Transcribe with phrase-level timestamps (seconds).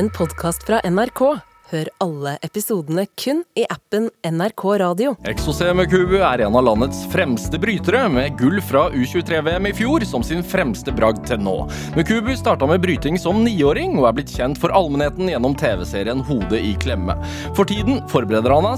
[0.00, 1.20] en podkast fra NRK.
[1.70, 5.12] Hør alle episodene kun i appen NRK Radio.
[5.28, 10.24] Exocé Kubu er en av landets fremste brytere, med gull fra U23-VM i fjor som
[10.24, 11.54] sin fremste bragd til nå.
[11.98, 16.64] Mukubu starta med bryting som niåring, og er blitt kjent for allmennheten gjennom TV-serien Hodet
[16.64, 17.18] i klemme.
[17.52, 18.70] For tiden forbereder han,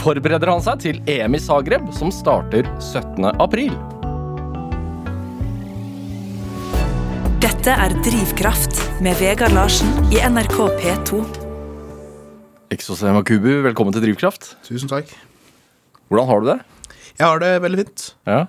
[0.00, 3.28] forbereder han seg til EM i Zagreb, som starter 17.
[3.36, 3.76] april.
[7.62, 11.20] Dette er Drivkraft med Vegard Larsen i NRK P2.
[12.74, 14.48] Exosema Kubu, velkommen til Drivkraft.
[14.66, 15.12] Tusen takk.
[16.10, 16.56] Hvordan har du det?
[17.20, 18.06] Jeg har det veldig fint.
[18.26, 18.40] Ja.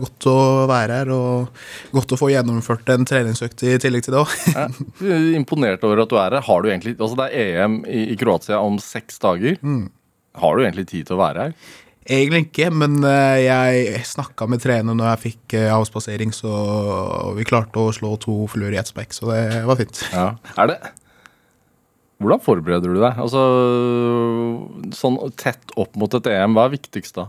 [0.00, 0.36] Godt å
[0.72, 4.32] være her, og godt å få gjennomført en treningsøkt i tillegg til det òg.
[4.54, 4.64] Ja.
[5.04, 6.46] Er Imponert over at du er her.
[6.48, 9.60] Har du egentlig, altså Det er EM i, i Kroatia om seks dager.
[10.40, 11.76] Har du egentlig tid til å være her?
[12.08, 16.52] Egentlig ikke, men eh, jeg snakka med trener når jeg fikk eh, avspasering, så
[17.36, 20.00] vi klarte å slå to fluer i ett spekk, så det var fint.
[20.14, 20.30] Ja.
[20.56, 20.78] Er det
[22.18, 23.18] Hvordan forbereder du deg?
[23.22, 23.42] Altså,
[24.96, 27.28] sånn tett opp mot et EM, hva er viktigst da?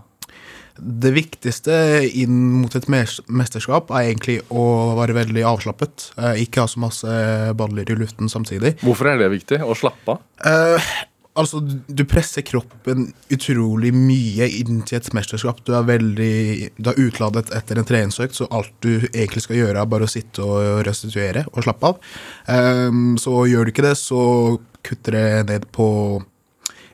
[0.80, 1.76] Det viktigste
[2.16, 6.08] inn mot et mesterskap er egentlig å være veldig avslappet.
[6.18, 7.12] Eh, Ikke ha så masse
[7.60, 8.78] baller i luften samtidig.
[8.82, 9.60] Hvorfor er det viktig?
[9.60, 10.24] Å slappe av?
[10.48, 10.92] Eh,
[11.40, 15.62] altså, du- presser kroppen utrolig mye inn til et mesterskap.
[15.66, 19.82] Du er veldig Du er utladet etter en treningsøkt, så alt du egentlig skal gjøre,
[19.82, 22.00] er bare å sitte og restituere og slappe av.
[22.48, 25.90] Um, så gjør du ikke det, så kutter det ned på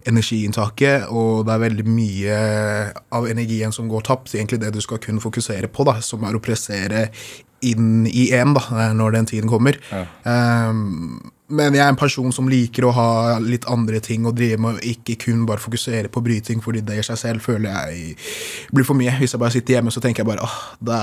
[0.06, 2.36] energiinntaket, og det er veldig mye
[3.18, 4.34] av energien som går tapt.
[4.36, 7.08] Egentlig det du skal kun fokusere på, da, som er å pressere
[7.66, 9.80] inn i EM da, når den tiden kommer.
[10.30, 13.10] Ehm, men jeg er en person som liker å ha
[13.44, 16.98] litt andre ting å drive med, og ikke kun bare fokusere på bryting, fordi det
[16.98, 18.16] i seg selv føler jeg
[18.74, 19.14] blir for mye.
[19.20, 21.02] Hvis jeg bare sitter hjemme, så tenker jeg bare åh, det,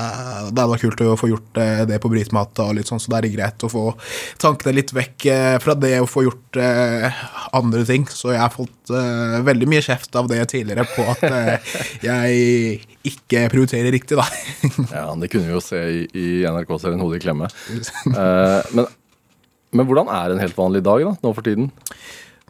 [0.51, 3.13] det er da kult å få gjort eh, det på brytematta, og litt sånn, så
[3.13, 3.85] det er greit å få
[4.43, 7.23] tankene litt vekk eh, fra det å få gjort eh,
[7.55, 8.09] andre ting.
[8.11, 11.77] Så jeg har fått eh, veldig mye kjeft av det tidligere på at eh,
[12.09, 12.81] jeg
[13.13, 14.27] ikke prioriterer riktig, da.
[14.91, 17.49] Ja, Det kunne vi jo se i, i NRK-serien Hodet i klemme.
[18.75, 18.91] Men,
[19.73, 21.71] men hvordan er en helt vanlig dag da, nå for tiden?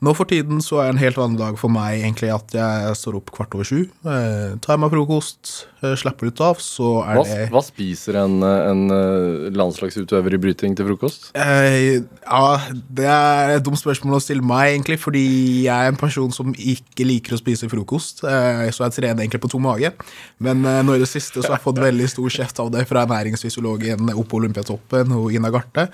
[0.02, 3.20] Nå for tiden så er en helt vanlig dag for meg egentlig at jeg står
[3.20, 5.52] opp kvart over sju, eh, tar meg frokost,
[5.98, 10.76] slapper litt av, så er Hva, det hva spiser en, en eh, landslagsutøver i bryting
[10.78, 11.30] til frokost?
[11.38, 12.46] Eh, ja,
[12.88, 15.24] det er et dumt spørsmål å stille meg, egentlig, fordi
[15.66, 18.22] jeg er en person som ikke liker å spise frokost.
[18.28, 19.92] Eh, så jeg trener egentlig på tom mage.
[20.42, 22.86] Men eh, nå i det siste så har jeg fått veldig stor kjeft av det
[22.90, 25.88] fra ernæringsfysiologen oppe på Olympiatoppen, og Ina Garte.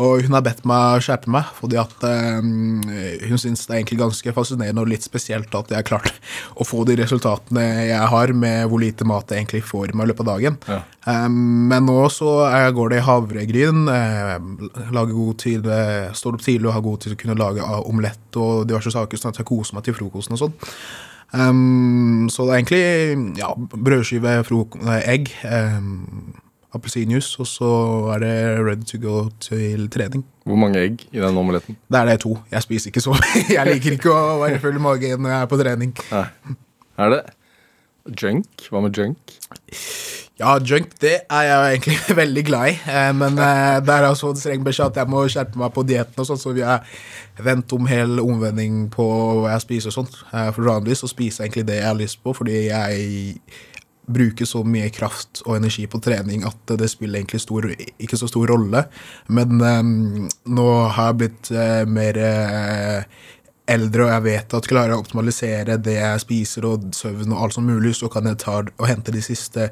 [0.00, 2.40] Og hun har bedt meg skjerpe meg, fordi at eh,
[3.26, 6.12] hun syns det er egentlig ganske fascinerende og litt spesielt at jeg har klart
[6.56, 10.06] å få de resultatene jeg har med hvor lite mat jeg egentlig får i meg
[10.06, 10.58] i løpet av dagen.
[10.68, 10.78] Ja.
[11.06, 13.82] Um, men nå så eh, går det i havregryn.
[13.92, 14.36] eh,
[14.94, 17.68] lager god tid, eh, står opp tidlig og har god tid til å kunne lage
[17.82, 20.56] omelett og diverse saker, sånn at jeg koser meg til frokosten og sånn.
[21.34, 24.38] Um, så det er egentlig ja, brødskive,
[25.02, 26.34] egg, um,
[26.76, 27.70] appelsinjuice, og så
[28.14, 30.24] er det ready to go til trening.
[30.46, 31.78] Hvor mange egg i den omeletten?
[31.90, 32.36] Det er det to.
[32.52, 33.16] Jeg spiser ikke så
[33.56, 35.96] Jeg liker ikke å være full i magen når jeg er på trening.
[36.12, 36.26] Nei.
[36.96, 37.20] Er det
[38.20, 38.68] junk?
[38.70, 39.36] Hva med junk?
[40.36, 42.74] Ja, junk det er jeg egentlig veldig glad i.
[42.92, 45.84] Eh, men eh, det er altså en streng beskjed at jeg må skjerpe meg på
[45.88, 46.84] dietten, og sånn, så vi har
[47.40, 49.06] vendt om hel omvending på
[49.40, 49.92] hva jeg spiser.
[49.94, 50.18] og sånt.
[50.32, 53.40] Eh, For vanligvis så spiser jeg egentlig det jeg har lyst på, fordi jeg
[54.06, 58.28] bruker så mye kraft og energi på trening at det spiller egentlig stor, ikke så
[58.30, 58.84] stor rolle.
[59.32, 60.68] Men eh, nå
[60.98, 61.50] har jeg blitt
[61.96, 62.20] mer
[63.68, 67.40] eldre, og jeg vet at klarer jeg å optimalisere det jeg spiser og søvn og
[67.42, 69.68] alt som mulig, så kan jeg ta og hente de siste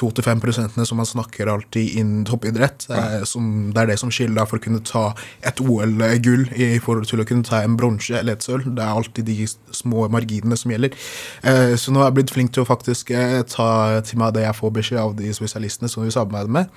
[0.00, 2.86] 2-5 prosentene som man snakker alltid innen toppidrett.
[2.90, 7.06] eh, Som, det er det som skiller for å kunne ta et OL-gull i forhold
[7.10, 8.64] til å kunne ta en bronse eller et sølv.
[8.74, 10.96] Det er alltid de små marginene som gjelder.
[11.42, 14.46] Eh, Så nå har jeg blitt flink til å faktisk eh, ta til meg det
[14.46, 16.68] jeg får beskjed av de spesialistene som vi samarbeider med.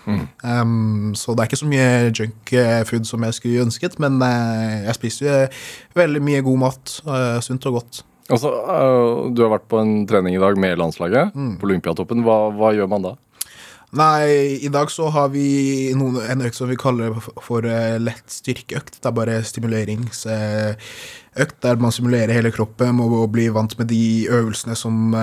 [0.44, 4.20] Um, så det er ikke så mye junk eh, food som jeg skulle ønsket, men
[4.22, 5.38] jeg spiser jo
[5.98, 7.00] veldig mye god mat.
[7.08, 8.04] eh, sunt og godt.
[8.28, 8.52] Altså,
[9.34, 12.24] Du har vært på en trening i dag med landslaget på Olympiatoppen.
[12.26, 13.14] Hva, hva gjør man da?
[13.96, 18.28] Nei, i dag så har vi noen, en økt som vi kaller for, eh, lett
[18.28, 19.00] styrkeøkt.
[19.00, 24.28] Det er bare stimuleringsøkt der man simulerer hele kroppen og blir bli vant med de
[24.28, 25.16] øvelsene som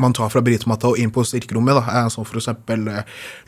[0.00, 1.76] man tar fra brytematta og inn på styrkerommet.
[1.78, 2.00] Da.
[2.00, 3.02] Eh, Som eksempel eh,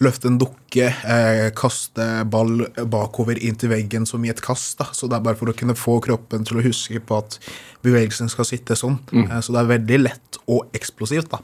[0.05, 4.77] løfte en dukke, eh, kaste ball bakover inn til veggen som i et kast.
[4.79, 4.87] Da.
[4.93, 7.39] Så det er bare for å kunne få kroppen til å huske på at
[7.83, 8.99] bevegelsen skal sitte sånn.
[9.13, 11.31] Eh, Så det er veldig lett og eksplosivt.
[11.33, 11.41] Da.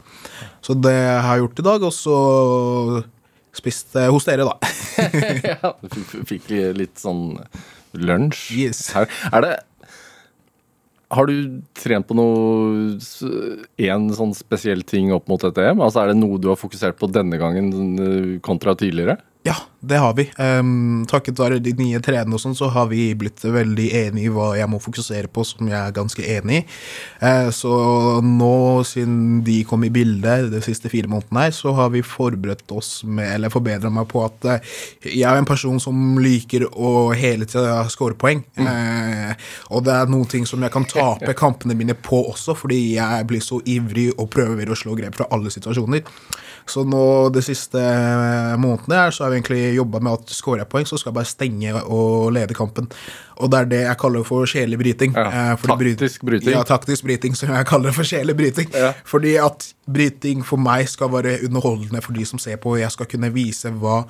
[0.63, 2.19] Så det har jeg gjort i dag, og så
[3.59, 4.59] spist eh, hos dere, da.
[5.53, 7.39] ja, du fikk litt sånn
[7.99, 8.45] lunsj.
[8.67, 8.83] Yes.
[8.97, 9.55] Er det
[11.09, 12.99] Har du trent på noe
[13.81, 15.81] én sånn spesiell ting opp mot dette EM?
[15.81, 19.17] Altså Er det noe du har fokusert på denne gangen eh, kontra tidligere?
[19.49, 20.25] Ja, det har vi.
[20.39, 24.33] Um, takket være de nye trenerne og sånn, så har vi blitt veldig enige i
[24.35, 26.65] hva jeg må fokusere på, som jeg er ganske enig i.
[27.23, 27.73] Uh, så
[28.25, 32.75] nå, siden de kom i bildet de siste fire månedene her, så har vi forberedt
[32.75, 34.75] oss med, eller forbedra meg på at uh,
[35.07, 38.43] jeg er en person som liker å hele tida score poeng.
[38.59, 39.33] Eh,
[39.75, 43.29] og det er noen ting som jeg kan tape kampene mine på også, fordi jeg
[43.31, 46.03] blir så ivrig og prøver å slå grep fra alle situasjoner.
[46.69, 47.03] Så nå
[47.33, 47.81] de siste
[48.61, 51.19] månedene her, så har vi egentlig jobba med at skårer jeg poeng, så skal jeg
[51.19, 52.89] bare stenge og lede kampen.
[53.39, 55.15] Og det er det jeg kaller for sjelelig bryting.
[55.15, 56.51] Ja, Eh, taktisk bryting.
[56.55, 58.73] Ja, taktisk bryting, som jeg kaller det for sjelelig bryting.
[58.75, 58.93] Ja.
[59.05, 62.91] Fordi at bryting for meg skal være underholdende for de som ser på, og jeg
[62.93, 64.05] skal kunne vise hva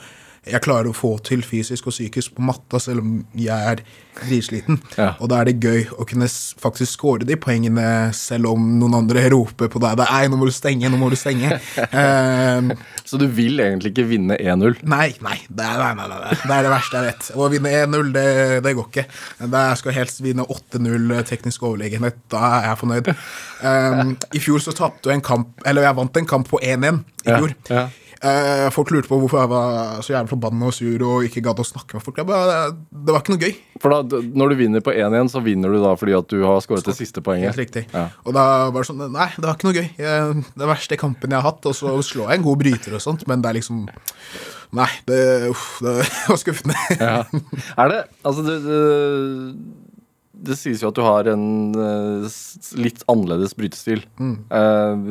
[0.49, 3.83] jeg klarer å få til fysisk og psykisk på matta, selv om jeg er
[4.19, 4.81] dritsliten.
[4.97, 5.13] Ja.
[5.23, 9.27] Og da er det gøy å kunne faktisk score de poengene, selv om noen andre
[9.33, 9.99] roper på deg.
[10.01, 11.59] Det er, 'Nå må du stenge, nå må du stenge'.
[11.93, 12.73] um,
[13.09, 14.83] Så du vil egentlig ikke vinne 1-0?
[14.83, 17.31] Nei, nei det, er, nei, nei, nei, det er det verste jeg vet.
[17.35, 18.27] Å vinne 1-0, det,
[18.67, 19.07] det går ikke.
[19.41, 22.19] Jeg skal helst vinne 8-0 teknisk overlegenhet.
[22.29, 23.15] Da er jeg fornøyd.
[23.63, 27.01] Um, I fjor så tapte jeg en kamp Eller jeg vant en kamp på 1-1
[27.27, 27.41] i Ja,
[27.73, 27.89] ja.
[28.19, 31.61] Eh, folk lurte på hvorfor jeg var så jævlig forbanna og sur og ikke gadd
[31.63, 32.19] å snakke med folk.
[32.27, 33.55] Bare, det var ikke noe gøy.
[33.79, 36.59] For da, når du vinner på 1-1, så vinner du da fordi at du har
[36.65, 37.53] skåret det siste poenget.
[37.53, 37.85] Helt riktig.
[37.95, 38.09] Ja.
[38.27, 38.45] Og da
[38.75, 39.89] var det sånn Nei, det var ikke noe gøy.
[40.03, 41.71] Jeg, det verste kampen jeg har hatt.
[41.71, 43.85] Og så slår jeg en god bryter og sånt, men det er liksom
[44.77, 45.95] Nei, det, uff, det
[46.29, 46.75] var skuffende.
[46.99, 47.23] Ja.
[47.79, 48.81] Er det Altså, det, det,
[50.51, 51.47] det sies jo at du har en
[51.79, 52.39] eh,
[52.83, 54.03] litt annerledes brytestil.
[54.21, 54.37] Mm.
[54.59, 55.09] Eh,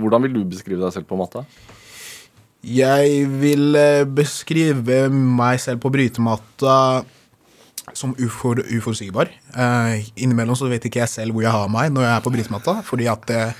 [0.00, 1.44] hvordan vil du beskrive deg selv på matta?
[2.68, 7.04] Jeg vil eh, beskrive meg selv på brytematta
[7.96, 9.30] som ufor, uforutsigbar.
[9.56, 12.32] Eh, innimellom så vet ikke jeg selv hvor jeg har meg når jeg er på
[12.34, 12.74] brytematta.
[12.86, 13.54] Fordi at jeg,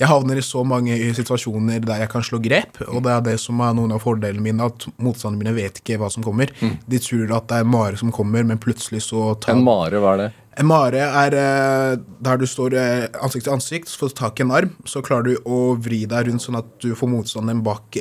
[0.00, 2.80] jeg havner i så mange situasjoner der jeg kan slå grep.
[2.88, 6.00] Og det er det som er noen av fordelene mine, at motstanderne mine vet ikke
[6.00, 6.52] hva som kommer.
[6.88, 10.16] De tror at det er Mare som kommer, men plutselig så tar En mare, hva
[10.16, 10.30] er det?
[10.60, 11.92] En mare er eh,
[12.24, 15.02] der du står eh, ansikt til ansikt, så får du tak i en arm, så
[15.04, 17.98] klarer du å vri deg rundt sånn at du får motstanderen bak,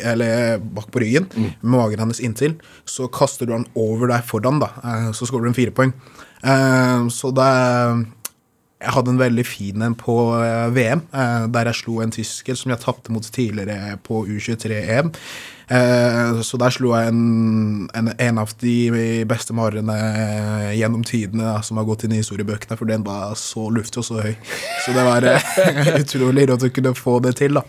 [0.75, 2.57] bak på ryggen, med magen hennes inntil.
[2.85, 4.69] Så kaster du han over deg foran, da.
[4.83, 5.95] eh, Så skårer du en firepoeng.
[7.13, 7.49] Så det
[8.83, 10.13] jeg hadde en veldig fin en på
[10.75, 11.05] VM,
[11.55, 15.13] der jeg slo en tysker som jeg tapte mot tidligere på U23-EM.
[15.67, 21.45] Eh, så der slo jeg en, en, en av de beste marene eh, gjennom tidene
[21.47, 24.33] da, som har gått inn i historiebøkene, for den var så luftig og så høy.
[24.85, 25.53] Så det var eh,
[26.01, 27.65] utrolig rått å kunne få det til, da.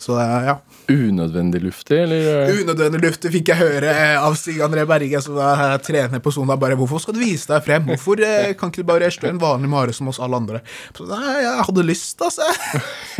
[0.00, 0.54] Så ja.
[0.90, 2.48] Unødvendig luftig, eller?
[2.56, 6.56] Unødvendig luft fikk jeg høre av Stig André Berge, som er trener på Sona.
[6.58, 7.84] Bare 'Hvorfor skal du vise deg frem?
[7.92, 8.24] Hvorfor
[8.58, 10.62] kan ikke du bare slå en vanlig mare som oss alle andre?'
[10.96, 12.48] Så, Nei, jeg hadde lyst, altså.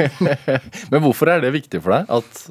[0.90, 2.08] Men hvorfor er det viktig for deg?
[2.08, 2.42] At,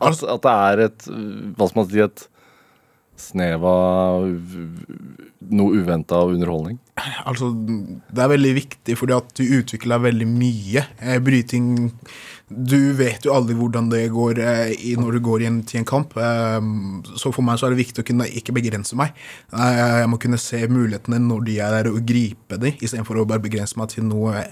[0.00, 1.10] Altså- at det er et
[1.56, 2.28] Hva skal man si et
[3.16, 4.24] snev av
[5.54, 6.80] noe uventa underholdning?
[7.26, 10.84] Altså, det er veldig viktig fordi at du utvikler veldig mye.
[11.00, 11.92] Eh, bryting
[12.48, 16.16] Du vet jo aldri hvordan det går eh, når du går inn til en kamp.
[16.18, 16.60] Eh,
[17.16, 19.14] så for meg så er det viktig å kunne ikke begrense meg.
[19.54, 23.28] Eh, jeg må kunne se mulighetene når de er der, og gripe dem, istedenfor å
[23.28, 24.42] bare begrense meg til noe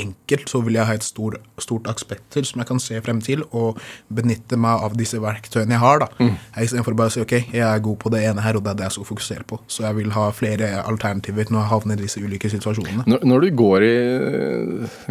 [0.00, 0.48] enkelt.
[0.48, 3.80] Så vil jeg ha et stor, stort aspekter som jeg kan se frem til, og
[4.12, 6.02] benytte meg av disse verktøyene jeg har.
[6.04, 6.08] da.
[6.20, 6.36] Mm.
[6.64, 8.80] Istedenfor å bare si ok, jeg er god på det ene her, og det er
[8.80, 9.60] det jeg skal fokusere på.
[9.66, 13.06] Så jeg vil ha flere alternativer når jeg havner i disse ulike situasjonene.
[13.10, 13.96] Når, når du går i,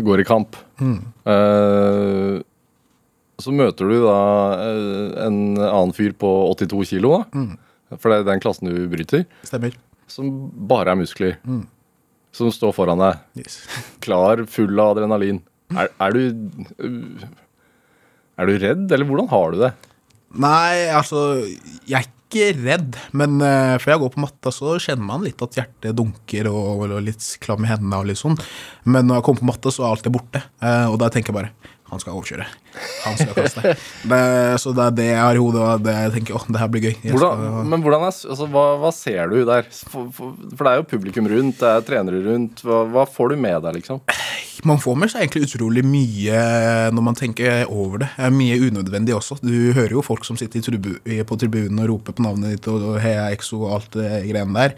[0.08, 2.40] går i kamp, eh,
[3.42, 4.18] så møter du da
[4.62, 7.46] eh, en annen fyr på 82 kilo, da.
[8.00, 9.74] For det er den klassen du bryter, Stemmer.
[10.08, 10.30] som
[10.70, 11.34] bare er muskler.
[12.36, 13.62] Som står foran deg, Yes.
[14.06, 15.42] klar, full av adrenalin.
[15.72, 16.22] Er, er du
[18.40, 19.72] Er du redd, eller hvordan har du det?
[20.42, 21.22] Nei, altså
[21.88, 25.42] Jeg er ikke redd, men uh, før jeg går på matta, så kjenner man litt
[25.44, 28.38] at hjertet dunker og, og litt klam i hendene og litt sånn.
[28.88, 30.40] Men når jeg kommer på matta, så er alt det borte.
[30.64, 31.52] Uh, og da tenker jeg bare
[31.92, 32.46] han skal overkjøre.
[33.04, 33.74] Han skal kaste.
[34.08, 34.22] det,
[34.64, 36.70] så det er det jeg har i hodet, og det jeg tenker åh, det her
[36.72, 36.94] blir gøy.
[37.12, 39.68] Hvordan, skal- men hvordan er, altså, hva, hva ser du der?
[39.92, 42.64] For, for, for det er jo publikum rundt, det er trenere rundt.
[42.64, 44.00] Hva, hva får du med deg, liksom?
[44.68, 46.42] Man får med seg egentlig utrolig mye
[46.94, 48.10] når man tenker over det.
[48.14, 49.40] Det er mye unødvendig også.
[49.42, 53.00] Du hører jo folk som sitter tribu på tribunen og roper på navnet ditt og
[53.02, 54.76] heia Exo og alt det greiene der.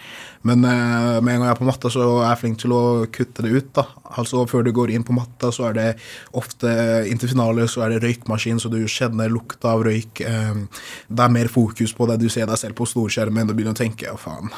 [0.47, 2.81] Men uh, med en gang jeg er på matta, så er jeg flink til å
[3.11, 3.69] kutte det ut.
[3.75, 3.85] da.
[4.21, 5.89] Altså Før du går inn på matta, så er det
[6.31, 6.71] ofte
[7.09, 10.23] inntil finale så er det røykmaskin, så du kjenner lukta av røyk.
[10.23, 10.65] Um,
[11.09, 12.19] det er mer fokus på det.
[12.21, 14.51] Du ser deg selv på storskjermen og begynner å tenke ja, faen,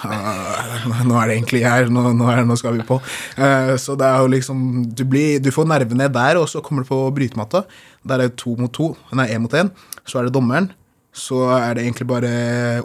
[1.09, 2.99] nå er det egentlig her, nå, nå, er, nå skal vi på.
[3.39, 4.63] Uh, så det er jo liksom
[4.95, 7.65] du, blir, du får nervene der, og så kommer du på brytematta.
[8.05, 9.73] Der er det to mot to, nei, én mot én.
[10.05, 10.71] Så er det dommeren
[11.15, 12.29] så er det egentlig bare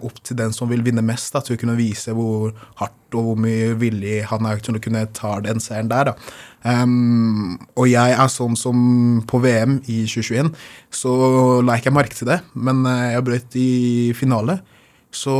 [0.06, 3.26] opp til den som vil vinne mest, da, til å kunne vise hvor hardt og
[3.26, 6.12] hvor mye villig han er til å kunne ta den seieren der.
[6.12, 6.14] Da.
[6.60, 8.78] Um, og jeg er sånn som
[9.28, 10.50] på VM i 2021,
[10.92, 11.12] så
[11.64, 13.70] la jeg ikke merke til det, men uh, jeg brøt i
[14.18, 14.60] finale.
[15.10, 15.36] Så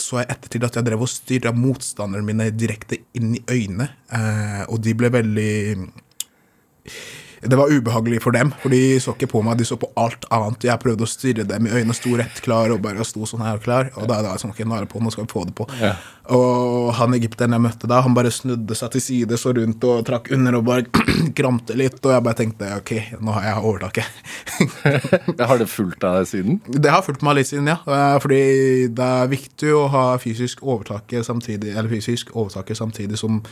[0.00, 4.62] så jeg ettertid at jeg drev og styrra motstanderne mine direkte inn i øynene, uh,
[4.72, 5.52] og de ble veldig
[7.42, 10.28] det var ubehagelig for dem, for de så ikke på meg, de så på alt
[10.30, 10.62] annet.
[10.68, 13.58] Jeg prøvde å styre dem i øynene, sto rett klar og bare sto sånn her
[13.62, 13.90] klar.
[13.98, 15.56] Og da er det sånn, ok, nå er det på, nå skal vi få det
[15.58, 15.66] på.
[15.80, 15.96] Ja.
[16.38, 20.04] Og han egypteren jeg møtte da, han bare snudde seg til side, så rundt og
[20.06, 20.86] trakk under og bare
[21.38, 21.98] kramte litt.
[21.98, 24.22] Og jeg bare tenkte ok, nå har jeg overtaket.
[25.50, 26.62] har det fulgt deg siden?
[26.70, 27.80] Det har fulgt meg litt siden, ja.
[28.22, 28.42] Fordi
[28.94, 33.42] det er viktig å ha fysisk overtaket samtidig, eller fysisk overtaket samtidig som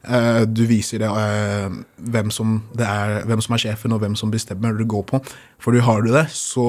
[0.00, 1.68] Uh, du viser det, uh,
[2.08, 5.04] hvem, som det er, hvem som er sjefen, og hvem som bestemmer når du går
[5.10, 5.20] på.
[5.60, 6.64] For du har du det, så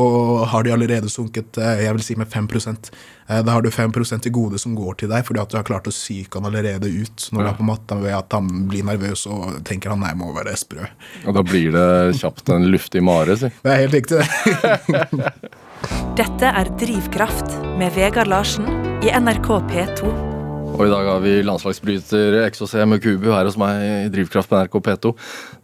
[0.52, 2.92] har de allerede sunket uh, jeg vil si med 5%
[3.32, 5.88] Da har du 5% til gode som går til deg, fordi at du har klart
[5.88, 7.46] å psyke han allerede ut når ja.
[7.46, 10.58] du er på matta ved at han blir nervøs og tenker han nei, må være
[10.60, 10.90] sprø.
[11.24, 13.48] Og da blir det kjapt en luftig mare, si.
[13.64, 15.32] Det er helt riktig, det.
[16.20, 18.68] Dette er Drivkraft med Vegard Larsen
[19.08, 20.31] i NRK P2.
[20.72, 22.74] Og i dag har vi landslagsbryter XOC
[23.04, 25.12] Kubu her hos meg i Drivkraft på NRK P2.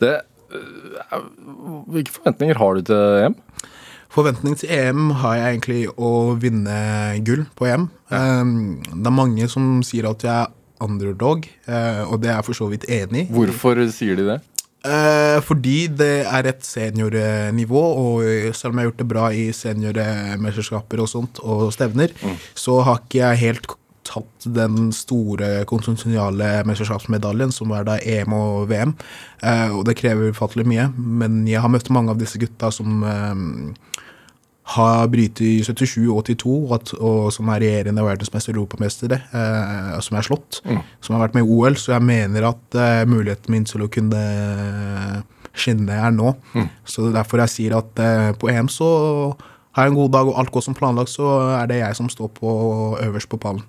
[0.03, 0.13] Det,
[0.53, 1.23] øh,
[1.93, 3.37] hvilke forventninger har du til EM?
[4.13, 6.77] Forventning til EM har jeg egentlig å vinne
[7.27, 7.87] gull på EM.
[8.11, 12.47] Um, det er mange som sier at jeg er underdog, uh, og det er jeg
[12.47, 13.31] for så vidt enig i.
[13.35, 14.37] Hvorfor sier de det?
[14.87, 19.49] Uh, fordi det er et seniornivå, og selv om jeg har gjort det bra i
[19.55, 22.39] seniormesterskaper og sånt, og stevner, mm.
[22.55, 28.67] så har ikke jeg helt tatt den store konstitusjonale mesterskapsmedaljen, som er da EM og
[28.71, 28.95] VM.
[29.43, 30.89] Eh, og det krever ufattelig mye.
[30.97, 34.03] Men jeg har møtt mange av disse gutta som eh,
[34.67, 39.93] har brytet i 77 og 82, og, og som er regjerende verdensmester og europamestere, eh,
[40.03, 40.59] som er slått.
[40.67, 40.81] Mm.
[40.99, 41.77] Som har vært med i OL.
[41.79, 44.23] Så jeg mener at eh, muligheten min til å kunne
[45.57, 46.33] skinne er nå.
[46.53, 46.67] Mm.
[46.87, 48.89] Så derfor jeg sier at eh, på EM så
[49.77, 52.09] har jeg en god dag, og alt går som planlagt, så er det jeg som
[52.09, 52.51] står på
[53.05, 53.63] øverst på pallen.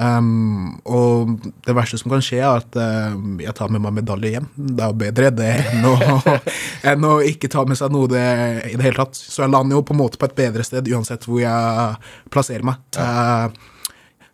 [0.00, 1.34] Um, og
[1.66, 4.46] det verste som kan skje, er at uh, jeg tar med meg medalje hjem.
[4.56, 5.96] Det er jo bedre det enn å,
[6.92, 8.22] enn å ikke ta med seg noe det,
[8.70, 9.18] i det hele tatt.
[9.18, 12.00] Så jeg lander jo på en måte på et bedre sted uansett hvor jeg
[12.32, 12.80] plasserer meg.
[12.96, 13.50] Ja.
[13.50, 13.76] Uh,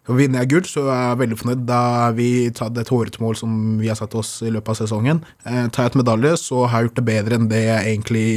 [0.06, 1.62] Vinner jeg gull, så er jeg veldig fornøyd.
[1.66, 1.80] Da
[2.14, 5.25] vi tatt et hårete mål som vi har satt oss i løpet av sesongen.
[5.42, 8.28] Uh, tar jeg et medalje, så har jeg gjort det bedre enn det jeg egentlig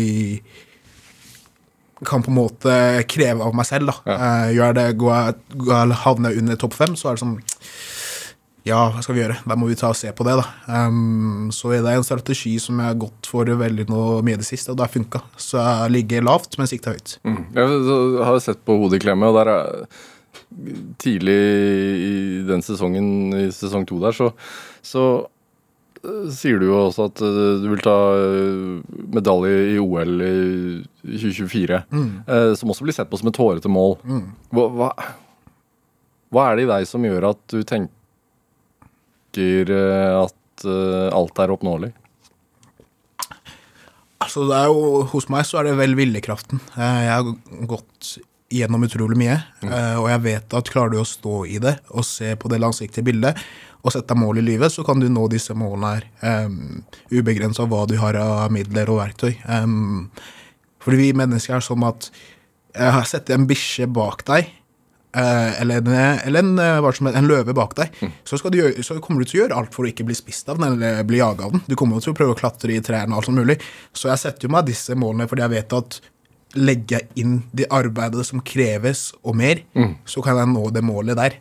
[2.07, 2.73] kan på en måte
[3.11, 3.91] kreve av meg selv.
[3.91, 3.95] da.
[4.07, 4.17] Ja.
[4.19, 7.39] Uh, gjør det, går, går, Havner jeg under topp fem, så er det sånn
[8.67, 9.39] Ja, hva skal vi gjøre?
[9.49, 10.45] Da må vi ta og se på det, da.
[10.67, 14.41] Um, så er det en strategi som jeg har gått for veldig nå mye i
[14.43, 15.23] det siste, og det har funka.
[15.39, 17.17] Så jeg ligger lavt, men sikter høyt.
[17.25, 17.41] Mm.
[17.55, 19.89] Jeg har sett på hodet i klemme, og der er
[21.01, 21.39] tidlig
[22.03, 22.13] i
[22.47, 24.31] den sesongen, i sesong to der, så,
[24.85, 25.03] så
[26.33, 28.81] sier du jo også at eh, du vil ta eh,
[29.15, 30.33] medalje i OL i
[31.03, 31.81] 2024.
[31.91, 32.09] Mm.
[32.25, 33.97] Eh, som også blir sett på som et hårete mål.
[34.03, 34.25] Mm.
[34.55, 34.89] Hva, hva,
[36.33, 37.97] hva, er det i deg som gjør at du tenker
[39.39, 40.65] at
[41.15, 41.91] alt er oppnåelig?
[44.19, 46.59] Altså, det er jo, Hos meg så er det vel viljekraften.
[46.75, 47.29] Jeg har
[47.69, 48.17] gått
[48.49, 49.71] gjennom utrolig mye, mm.
[50.01, 53.05] og jeg vet at klarer du å stå i det og se på det langsiktige
[53.05, 53.37] bildet,
[53.79, 56.07] og sette deg mål i livet, så kan du nå disse målene her.
[56.45, 56.83] Um,
[57.13, 59.31] Ubegrensa hva du har av midler og verktøy.
[59.47, 60.09] Um,
[60.83, 62.09] fordi vi mennesker er sånn at
[62.75, 64.51] jeg har sett en bikkje bak deg,
[65.15, 65.95] uh, eller, en,
[66.27, 68.13] eller en, helst, en, løve bak deg, mm.
[68.27, 70.59] så, du, så, kommer du til å gjøre alt for å ikke bli spist av
[70.59, 71.63] den eller bli jaga av den.
[71.71, 73.59] Du kommer til å prøve å klatre i trærne og alt som mulig.
[73.95, 76.01] Så jeg setter jo meg disse målene fordi jeg vet at
[76.57, 79.99] legger jeg inn det arbeidet som kreves, og mer, mm.
[80.09, 81.37] så kan jeg nå det målet der.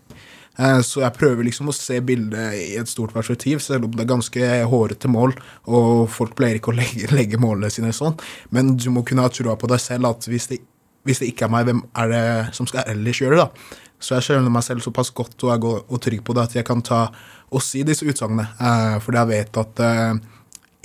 [0.59, 4.05] Eh, så jeg prøver liksom å se bildet i et stort perspektiv, selv om det
[4.05, 5.37] er ganske hårete mål,
[5.71, 8.19] og folk pleier ikke å legge, legge målene sine sånn.
[8.55, 10.63] Men du må kunne ha trua på deg selv at hvis det,
[11.07, 12.25] hvis det, ikke er meg, hvem er det
[12.59, 13.47] som skal ellers gjøre det?
[13.47, 13.85] da?
[13.99, 16.67] Så jeg skjønner meg selv såpass godt og er og trygg på det at jeg
[16.67, 17.09] kan ta
[17.49, 18.45] og si disse utsagnene.
[18.59, 20.19] Eh, fordi jeg vet at eh,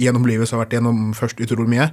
[0.02, 1.90] gjennom livet så har jeg vært gjennom først utrolig mye.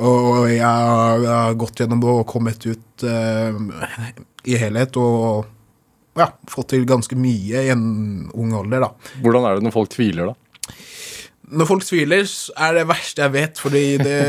[0.00, 3.58] Og jeg har, jeg har gått gjennom det og kommet ut eh,
[4.48, 5.50] i helhet og
[6.18, 7.84] ja, fått til ganske mye i en
[8.32, 9.12] ung alder, da.
[9.24, 10.74] Hvordan er det når folk tviler, da?
[11.44, 14.20] Når folk tviler, så er det verste jeg vet, fordi det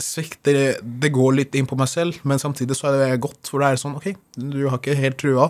[0.04, 3.62] svikter Det går litt inn på meg selv, men samtidig så er det godt, for
[3.62, 5.48] det er sånn OK, du har ikke helt trua,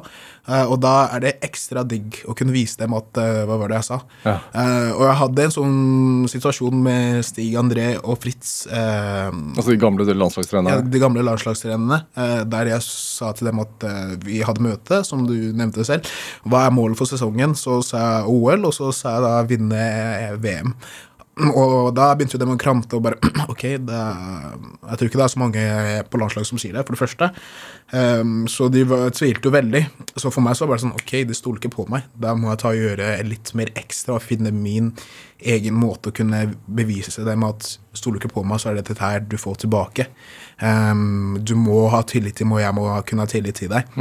[0.48, 3.72] eh, og da er det ekstra digg å kunne vise dem at eh, Hva var
[3.72, 3.98] det jeg sa?
[4.24, 4.36] Ja.
[4.56, 5.76] Eh, og jeg hadde en sånn
[6.30, 11.98] situasjon med Stig André og Fritz, Altså de gamle ja, de gamle landslagstrenerne,
[12.48, 13.84] der jeg sa til dem at
[14.24, 16.08] vi hadde møte, som du nevnte selv.
[16.46, 17.56] Hva er målet for sesongen?
[17.58, 19.82] Så sa jeg OL, og så sa jeg da vinne
[20.42, 20.74] VM.
[21.36, 23.18] Og da begynte jo de å krante og bare
[23.52, 23.96] OK, det
[24.86, 25.64] jeg tror ikke det er så mange
[26.08, 27.28] på landslaget som sier det, for det første.
[27.92, 29.82] Um, så de var, tvilte jo veldig.
[30.16, 32.06] Så for meg så var det sånn OK, de stoler ikke på meg.
[32.16, 34.94] Da må jeg ta og gjøre litt mer ekstra og finne min
[35.36, 39.04] egen måte å kunne bevise dem at stoler ikke på meg, så er det dette
[39.04, 40.08] her du får tilbake.
[40.62, 43.92] Um, du må ha tillit til meg, og jeg må kunne ha tillit til deg.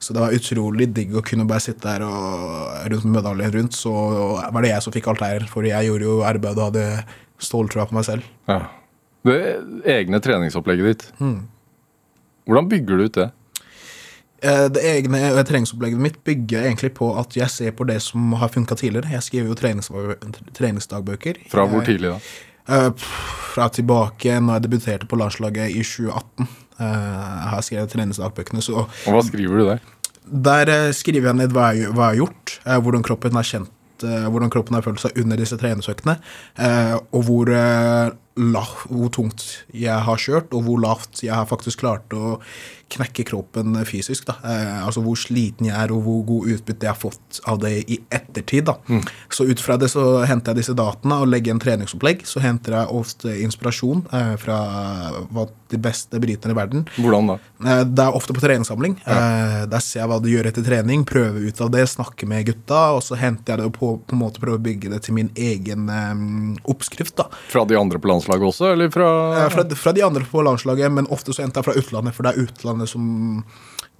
[0.00, 3.76] Så det var utrolig digg å kunne bare sitte der og rundt med medaljen rundt.
[3.76, 6.86] Så var det jeg som fikk alt her, for jeg gjorde jo arbeid og hadde
[7.40, 8.30] ståltroa på meg selv.
[8.48, 8.62] Ja.
[9.28, 9.36] Det
[9.84, 11.04] egne treningsopplegget ditt,
[12.48, 13.26] hvordan bygger du ut det?
[14.40, 18.32] Eh, Det egne eh, treningsopplegget mitt bygger egentlig på at jeg ser på det som
[18.40, 19.12] har funka tidligere.
[19.12, 19.58] Jeg skriver jo
[20.56, 21.42] treningsdagbøker.
[21.52, 22.18] Fra hvor tidlig da?
[23.50, 26.46] Fra tilbake når jeg debuterte på landslaget i 2018.
[26.80, 29.80] Eh, Jeg har skrevet treningsdagbøkene, så Og hva skriver du der?
[30.30, 33.48] Der eh, skriver jeg ned hva jeg, hva jeg har gjort, eh, hvordan kroppen har
[33.48, 36.14] kjent eh, hvordan kroppen har følt seg under disse treningsøktene,
[36.56, 37.50] eh, og hvor,
[38.38, 42.38] eh, hvor tungt jeg har kjørt, og hvor lavt jeg har faktisk klart å
[42.90, 44.24] knekke kroppen fysisk.
[44.26, 44.34] Da.
[44.42, 47.84] Eh, altså hvor sliten jeg er, og hvor god utbytte jeg har fått av det
[47.86, 48.66] i ettertid.
[48.66, 48.74] Da.
[49.30, 52.24] Så ut fra det så henter jeg disse dataene og legger en treningsopplegg.
[52.26, 54.58] Så henter jeg ofte inspirasjon eh, fra
[55.30, 56.82] hva de beste bryterne i verden.
[56.98, 57.36] Hvordan da?
[57.62, 58.96] Eh, Det er ofte på treningssamling.
[59.06, 62.48] Eh, Der ser jeg hva de gjør etter trening, prøver ut av det, snakker med
[62.50, 65.02] gutta, og så henter jeg det og på, på en måte prøver å bygge det
[65.06, 66.26] til min egen eh,
[66.74, 67.14] oppskrift.
[67.22, 67.28] da.
[67.54, 69.10] Fra de andre på landslaget også, eller fra
[69.40, 72.22] Eh, Fra, fra de andre på landslaget, men ofte så henter jeg fra utlandet, for
[72.22, 73.44] det er utlandet som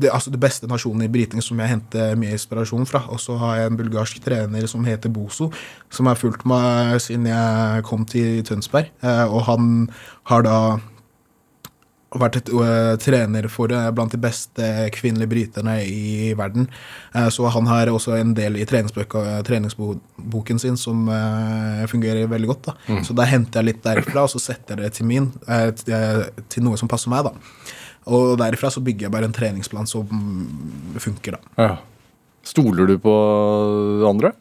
[0.00, 3.02] det, altså det beste nasjonen i bryting som jeg henter mye inspirasjon fra.
[3.12, 5.50] Og så har jeg en bulgarsk trener som heter Boso,
[5.90, 8.88] som har fulgt meg siden jeg kom til Tønsberg.
[9.02, 9.90] Eh, og han
[10.24, 10.56] har da
[12.18, 16.66] vært et, uh, trener for uh, blant de beste kvinnelige bryterne i verden.
[17.14, 21.06] Uh, så han har også en del i treningsboken sin som
[21.90, 22.70] fungerer veldig godt.
[22.70, 23.02] da.
[23.06, 25.30] Så da henter jeg litt derfra, og så setter jeg det til min,
[25.84, 27.28] til, noe som passer meg.
[27.28, 27.32] da.
[28.10, 31.40] Og derifra så bygger jeg bare en treningsplan som mm, funker, da.
[31.68, 31.76] ja.
[32.50, 33.12] Stoler du på
[34.08, 34.32] andre?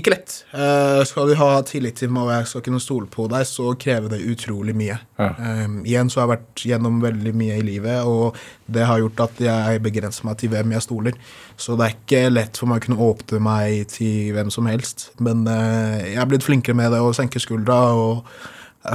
[0.00, 0.34] Ikke lett.
[0.54, 3.74] Uh, skal du ha tillit til meg og jeg skal kunne stole på deg, så
[3.80, 4.96] krever det utrolig mye.
[5.20, 5.28] Ja.
[5.36, 8.38] Um, igjen så har jeg vært gjennom veldig mye i livet, og
[8.70, 11.18] det har gjort at jeg begrenser meg til hvem jeg stoler.
[11.60, 15.10] Så det er ikke lett for meg å kunne åpne meg til hvem som helst.
[15.20, 18.24] Men uh, jeg er blitt flinkere med det å senke skuldra og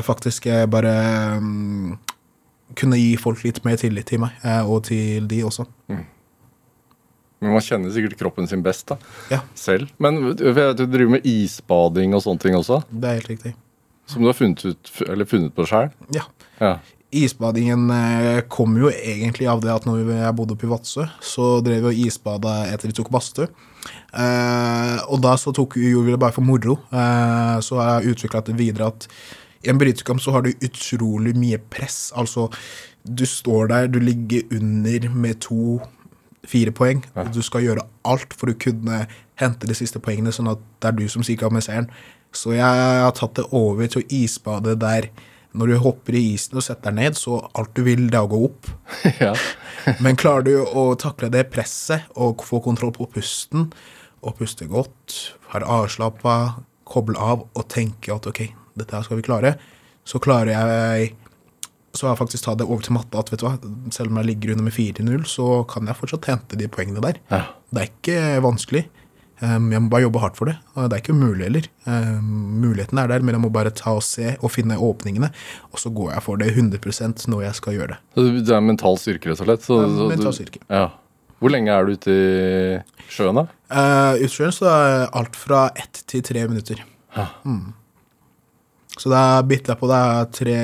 [0.01, 0.91] faktisk bare
[1.37, 1.93] um,
[2.73, 5.67] kunne gi folk litt mer tillit til meg, og til de også.
[7.45, 8.97] Men Man kjenner sikkert kroppen sin best da,
[9.31, 9.91] Ja, selv.
[10.01, 13.53] Men du driver med isbading og sånne ting også, det er helt riktig.
[14.09, 15.89] som du har funnet, ut, eller funnet på sjøl.
[16.13, 16.25] Ja.
[16.59, 16.75] Ja.
[17.15, 21.45] Isbadingen eh, kom jo egentlig av det at når jeg bodde oppe i Vadsø, så
[21.63, 23.47] drev vi og isbada etter vi tok badstue.
[24.13, 26.77] Eh, og da så tok, gjorde vi det bare for moro.
[26.91, 29.07] Eh, så har jeg utvikla det videre at
[29.65, 32.11] i en brytekamp så har du utrolig mye press.
[32.19, 32.49] Altså,
[33.05, 35.79] du står der, du ligger under med to
[36.49, 37.03] fire poeng.
[37.15, 37.27] Ja.
[37.31, 39.05] Du skal gjøre alt for å kunne
[39.41, 41.89] hente de siste poengene, sånn at det er du som stikker av med seieren.
[42.35, 45.09] Så jeg har tatt det over til å isbade der
[45.55, 48.27] når du hopper i isen og setter deg ned, så alt du vil, det er
[48.27, 48.67] å gå opp.
[49.23, 49.31] ja.
[50.03, 53.69] Men klarer du å takle det presset og få kontroll på pusten,
[54.25, 55.15] og puste godt,
[55.51, 56.35] være avslappa,
[56.85, 58.41] koble av og tenke at ok,
[58.75, 59.53] dette her skal vi klare,
[60.05, 61.13] så klarer jeg
[61.95, 63.55] så har jeg faktisk tatt det over til matte at vet du hva,
[63.95, 67.19] selv om jeg ligger under med 4-0, så kan jeg fortsatt hente de poengene der.
[67.31, 67.41] Ja.
[67.71, 68.85] Det er ikke vanskelig.
[69.41, 70.55] Um, jeg må bare jobbe hardt for det.
[70.75, 71.65] Og det er ikke umulig heller.
[71.83, 72.27] Um,
[72.63, 75.31] muligheten er der, men jeg må bare ta og se og finne åpningene.
[75.73, 77.97] Og så går jeg for det 100% når jeg skal gjøre det.
[78.15, 79.65] Så Det er mental styrke, rett og slett?
[79.67, 80.63] Så, Ja, mental styrke.
[80.69, 80.85] Ja.
[81.43, 83.47] Hvor lenge er du ute i sjøen, da?
[83.67, 86.79] Uh, Utsjøen så er alt fra ett til tre minutter.
[87.15, 87.27] Ja.
[87.43, 87.73] Mm.
[88.95, 90.57] Så da bytter jeg på det er tre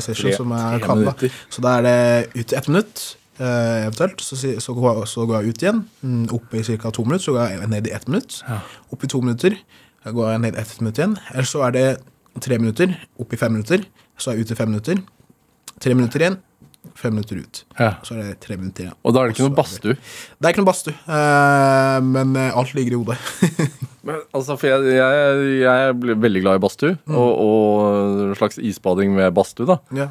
[0.00, 0.52] sessions Tre- som
[0.84, 1.04] kan.
[1.04, 1.12] da.
[1.52, 1.96] Så da er det
[2.40, 3.02] ut i ett minutt,
[3.38, 4.20] eh, eventuelt.
[4.24, 5.82] Så, så, går, så går jeg ut igjen.
[6.02, 6.90] Mm, opp i ca.
[6.90, 8.40] to minutter, så går jeg ned i ett minutt.
[8.92, 9.58] Opp i to minutter,
[10.04, 11.16] jeg går jeg ned i ett minutt igjen.
[11.34, 11.86] Eller så er det
[12.40, 13.84] tre minutter, opp i fem minutter,
[14.18, 15.02] så er jeg ute i fem minutter.
[15.78, 16.36] Tre minutter igjen,
[16.98, 17.64] fem minutter ut.
[17.78, 17.92] Ja.
[18.02, 18.94] Så er det tre minutter igjen.
[19.04, 19.94] Og da er det ikke noe badstue.
[19.98, 23.18] Det er ikke noe badstue, eh, men eh, alt ligger i hodet.
[24.08, 29.12] Men, altså, jeg, jeg, jeg blir veldig glad i badstue, og, og en slags isbading
[29.16, 29.78] med badstue, da.
[30.04, 30.08] ja.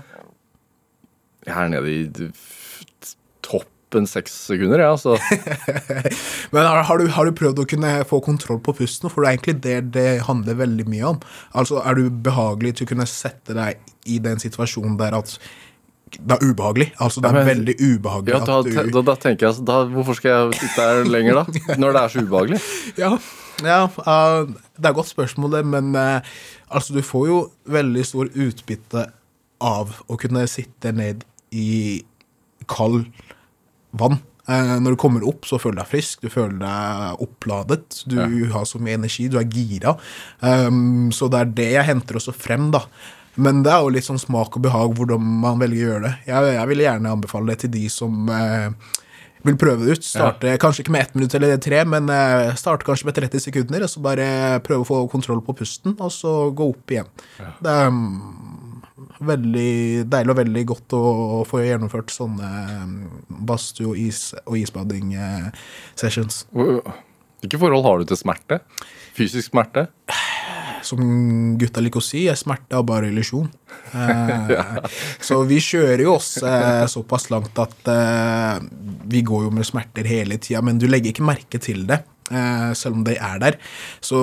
[1.47, 2.27] Jeg er nede i
[3.47, 5.13] toppen seks sekunder, jeg, altså.
[6.53, 9.07] Men har, har, du, har du prøvd å kunne få kontroll på pusten?
[9.13, 11.21] For det er egentlig det det handler veldig mye om.
[11.55, 13.79] Altså, Er du behagelig til å kunne sette deg
[14.11, 15.37] i den situasjonen der at
[16.17, 16.89] det er ubehagelig?
[17.03, 19.65] Altså, det er Ja, men- veldig ubehagelig Ja, da, du da, da tenker jeg altså,
[19.67, 21.75] da, Hvorfor skal jeg sitte her lenger, da?
[21.81, 22.61] Når det er så ubehagelig?
[22.99, 23.09] Ja,
[23.65, 26.19] ja uh, det er et godt spørsmål, det, men uh,
[26.69, 27.39] altså, du får jo
[27.71, 29.07] veldig stor utbytte
[29.63, 32.03] av å kunne sitte ned i
[32.69, 33.07] kald
[33.97, 34.19] vann.
[34.47, 38.19] Uh, når du kommer opp, så føler du deg frisk, du føler deg oppladet, du
[38.53, 39.97] har så mye energi, du er gira.
[40.39, 42.85] Um, så det er det jeg henter også frem, da.
[43.37, 46.13] Men det er jo litt sånn smak og behag hvordan man velger å gjøre det.
[46.25, 48.95] Jeg, jeg vil gjerne anbefale det til de som eh,
[49.45, 50.07] vil prøve det ut.
[50.07, 53.85] Starte kanskje ikke med ett minutt eller tre, men eh, starte kanskje med 30 sekunder.
[53.85, 54.27] Og så bare
[54.65, 57.09] prøve å få kontroll på pusten, og så gå opp igjen.
[57.37, 58.77] Det er mm,
[59.31, 59.71] veldig
[60.11, 61.03] deilig og veldig godt å
[61.47, 62.95] få gjennomført sånne mm,
[63.49, 66.45] badstue- og, is, og isbading-sessions.
[67.43, 68.61] Hvilke forhold har du til smerte?
[69.17, 69.87] Fysisk smerte?
[70.87, 71.01] Som
[71.59, 73.49] gutta liker å si, er smerte er bare illusjon.
[73.87, 74.87] Eh,
[75.23, 78.57] Så vi kjører jo oss eh, såpass langt at eh,
[79.07, 82.01] vi går jo med smerter hele tida, men du legger ikke merke til det.
[82.31, 83.57] Eh, selv om de er der.
[84.03, 84.19] Så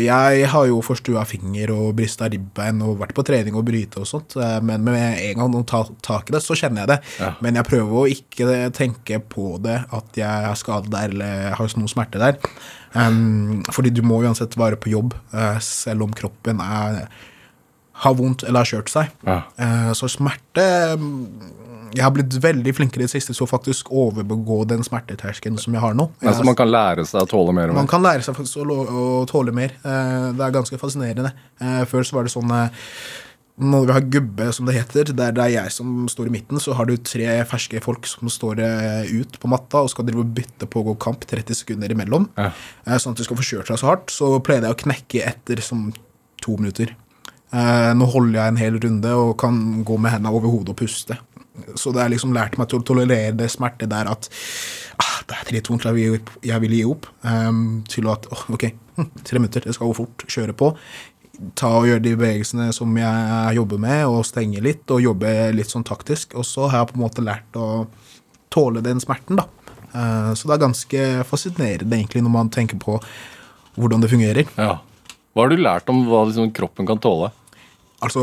[0.00, 4.08] jeg har jo forstua finger og brista ribbein og vært på trening og bryte og
[4.08, 7.00] sånt, eh, men med en gang noen tar tak i det, så kjenner jeg det.
[7.20, 7.32] Ja.
[7.44, 11.74] Men jeg prøver å ikke tenke på det, at jeg er skadet der eller har
[11.80, 12.38] noe smerte der.
[12.90, 17.04] Um, fordi du må uansett være på jobb, eh, selv om kroppen er,
[18.00, 19.10] har vondt eller har kjørt seg.
[19.26, 19.40] Ja.
[19.60, 20.66] Eh, så smerte
[21.00, 21.14] mm,
[21.96, 25.74] Jeg har blitt veldig flinkere i det siste til å faktisk overbegå den smerteterskelen som
[25.76, 26.06] jeg har nå.
[26.22, 29.54] Altså, man kan lære seg å tåle mer Man kan lære seg faktisk å, tåle
[29.56, 29.74] mer.
[29.82, 31.34] Eh, det er ganske fascinerende.
[31.60, 32.54] Eh, før så var det sånn
[33.60, 36.62] Når vi har gubbe, som det heter, der det er jeg som står i midten,
[36.62, 38.62] så har du tre ferske folk som står
[39.10, 42.30] ut på matta og skal drive og bytte på å gå kamp 30 sekunder imellom.
[42.40, 42.54] Ja.
[42.96, 44.08] Sånn at de skal få kjørt seg så hardt.
[44.14, 45.90] Så pleide jeg å knekke etter som
[46.40, 46.96] to minutter.
[47.50, 50.78] Eh, nå holder jeg en hel runde og kan gå med hendene over hodet og
[50.78, 51.18] puste.
[51.74, 54.28] Så det har liksom lært meg til å tolerere det smerte der at
[55.02, 57.08] ah, det er litt vondt, jeg vil gi opp.
[57.26, 60.72] Um, til at oh, ok, hm, tre minutter, det skal gå fort, kjøre på.
[61.58, 65.72] Ta og gjøre de bevegelsene som jeg jobber med, og stenge litt, og jobbe litt
[65.72, 66.36] sånn taktisk.
[66.38, 67.86] Og så har jeg på en måte lært å
[68.52, 69.48] tåle den smerten, da.
[69.90, 73.00] Uh, så det er ganske fascinerende egentlig når man tenker på
[73.74, 74.54] hvordan det fungerer.
[74.54, 74.78] Ja.
[75.34, 77.30] Hva har du lært om hva liksom, kroppen kan tåle?
[78.04, 78.22] Altså,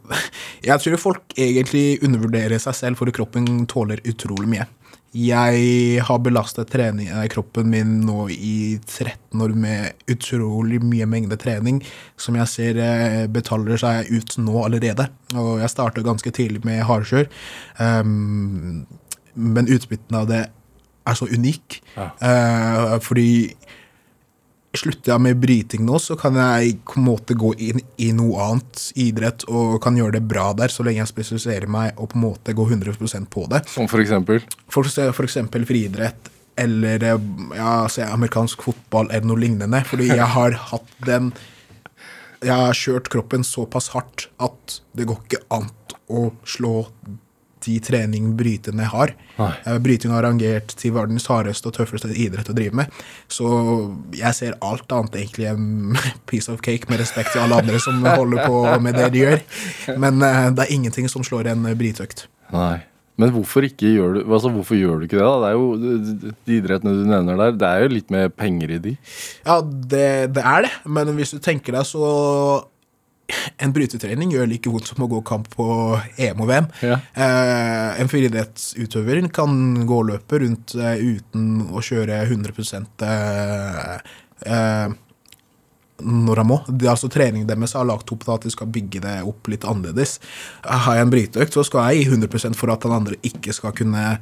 [0.68, 4.68] jeg tror folk egentlig undervurderer seg selv, for kroppen tåler utrolig mye.
[5.14, 11.38] Jeg har belastet trening, i kroppen min nå i 13 år med utrolig mye mengde
[11.38, 11.78] trening,
[12.18, 15.06] som jeg ser eh, betaler seg ut nå allerede.
[15.38, 17.30] Og jeg startet ganske tidlig med hardkjør,
[17.78, 18.82] um,
[19.34, 20.42] men utbyttene av det
[21.06, 21.78] er så unik.
[21.94, 22.10] Ja.
[22.18, 23.28] Uh, fordi
[24.78, 28.48] slutter jeg med bryting nå, så kan jeg på en måte gå inn i noe
[28.48, 32.18] annet idrett og kan gjøre det bra der, så lenge jeg spesialiserer meg og på
[32.18, 33.64] en måte går 100% på det.
[33.70, 34.42] Som for eksempel?
[34.72, 37.20] For, for eksempel friidrett eller eh,
[37.56, 39.82] ja, amerikansk fotball eller noe lignende.
[39.88, 41.32] Fordi jeg har hatt den
[42.44, 45.70] Jeg har kjørt kroppen såpass hardt at det går ikke an
[46.12, 46.82] å slå
[47.64, 49.14] de trening brytene har.
[49.38, 49.50] Nei.
[49.66, 53.02] Eh, Bryting har rangert til verdens hardeste og tøffeste idrett å drive med.
[53.32, 53.48] Så
[54.14, 55.98] jeg ser alt annet egentlig en
[56.30, 59.44] piece of cake, med respekt til alle andre som holder på med det de gjør.
[59.98, 61.84] Men eh, det er ingenting som slår en brytøkt.
[61.84, 62.26] bryteøkt.
[62.54, 62.82] Nei.
[63.20, 65.22] Men hvorfor gjør du altså hvorfor gjør du ikke det?
[65.22, 65.34] da?
[65.38, 68.78] Det er jo De idrettene du nevner der, det er jo litt mer penger i
[68.88, 68.94] de.
[69.46, 72.08] Ja, det, det er det, men hvis du tenker deg så
[73.62, 75.66] En brytetrening gjør like vondt som å gå kamp på
[76.20, 76.66] EM og VM.
[76.84, 76.98] Ja.
[77.14, 82.52] Eh, en friidrettsutøver kan gå og løpe rundt eh, uten å kjøre 100
[83.08, 83.94] eh,
[84.50, 84.92] eh,
[86.04, 86.60] når han må.
[86.68, 89.48] Det, er altså Treningen deres har lagt opp til at de skal bygge det opp
[89.48, 90.18] litt annerledes.
[90.66, 93.74] Har jeg en bryteøkt, så skal jeg gi 100 for at den andre ikke skal
[93.76, 94.18] kunne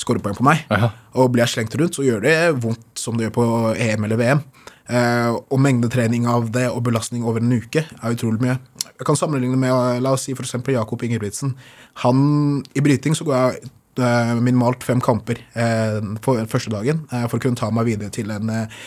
[0.00, 0.64] skåre poeng på meg.
[0.72, 0.90] Aha.
[1.20, 4.20] Og blir jeg slengt rundt, så gjør det vondt som det gjør på EM eller
[4.20, 4.42] VM.
[4.90, 8.56] Eh, og mengdetrening av det og belastning over en uke er utrolig mye.
[8.88, 11.54] Jeg kan sammenligne med la oss si for eksempel Jakob Ingebrigtsen.
[12.02, 13.70] Han, I bryting så går jeg
[14.02, 18.10] eh, minimalt fem kamper eh, på første dagen eh, for å kunne ta meg videre
[18.14, 18.82] til en eh,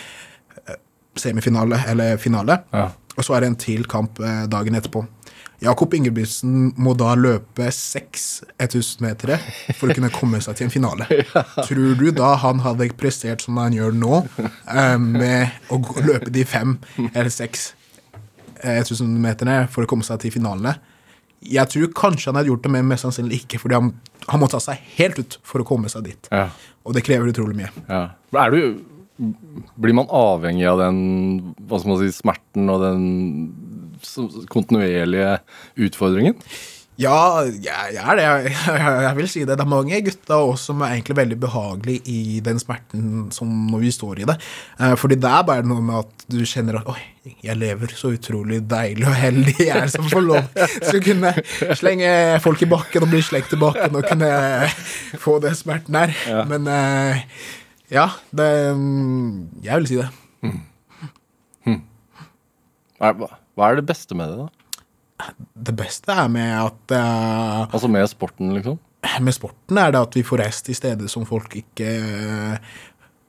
[1.16, 2.60] semifinale eller finale.
[2.76, 2.90] Ja.
[3.16, 5.06] og så er det en til kamp eh, dagen etterpå.
[5.66, 9.38] Jakob Ingebrigtsen må da løpe seks 1000-metere
[9.80, 11.08] for å kunne komme seg til en finale.
[11.68, 16.46] Tror du da han hadde prestert som han gjør nå, eh, med å løpe de
[16.48, 16.78] fem
[17.12, 17.72] eller seks
[18.62, 20.78] 1000-meterne for å komme seg til finalene?
[21.46, 23.92] Jeg tror kanskje han hadde gjort det, men mest sannsynlig ikke, fordi han,
[24.32, 26.30] han må ta seg helt ut for å komme seg dit.
[26.34, 26.48] Ja.
[26.86, 27.72] Og det krever utrolig mye.
[27.90, 28.04] Ja.
[28.46, 28.62] Er du
[29.80, 30.98] Blir man avhengig av den
[31.70, 33.06] hva skal man si, smerten og den
[34.52, 35.38] kontinuerlige
[35.88, 36.40] utfordringen?
[36.96, 38.54] Ja, jeg, er det.
[39.04, 39.58] Jeg, vil si det.
[39.60, 43.84] Det er mange gutter også som er egentlig veldig behagelig i den smerten som når
[43.84, 44.38] vi står i det.
[44.80, 47.02] Eh, fordi det er bare noe med at du kjenner at Oi,
[47.44, 51.34] jeg lever så utrolig deilig og heldig jeg er som får lov til å kunne
[51.76, 52.10] slenge
[52.46, 54.32] folk i bakken og bli slengt i bakken og kunne
[55.20, 56.16] få den smerten her.
[56.48, 57.26] Men eh,
[57.92, 60.12] ja, det mm, Jeg vil si det.
[62.96, 65.32] Hva er, hva er det beste med det, da?
[65.70, 68.82] Det beste er med at uh, Altså med sporten, liksom?
[69.24, 72.58] med sporten er det at vi får reist til steder som folk ikke uh,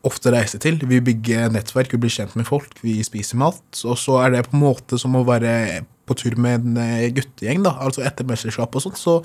[0.06, 0.78] ofte reiser til.
[0.82, 3.62] Vi bygger nettverk, vi blir kjent med folk, vi spiser mat.
[3.84, 7.08] Og så er det på en måte som å være på tur med en eh,
[7.14, 7.64] guttegjeng.
[7.66, 9.18] da, altså Etter mesterskap og sånt, så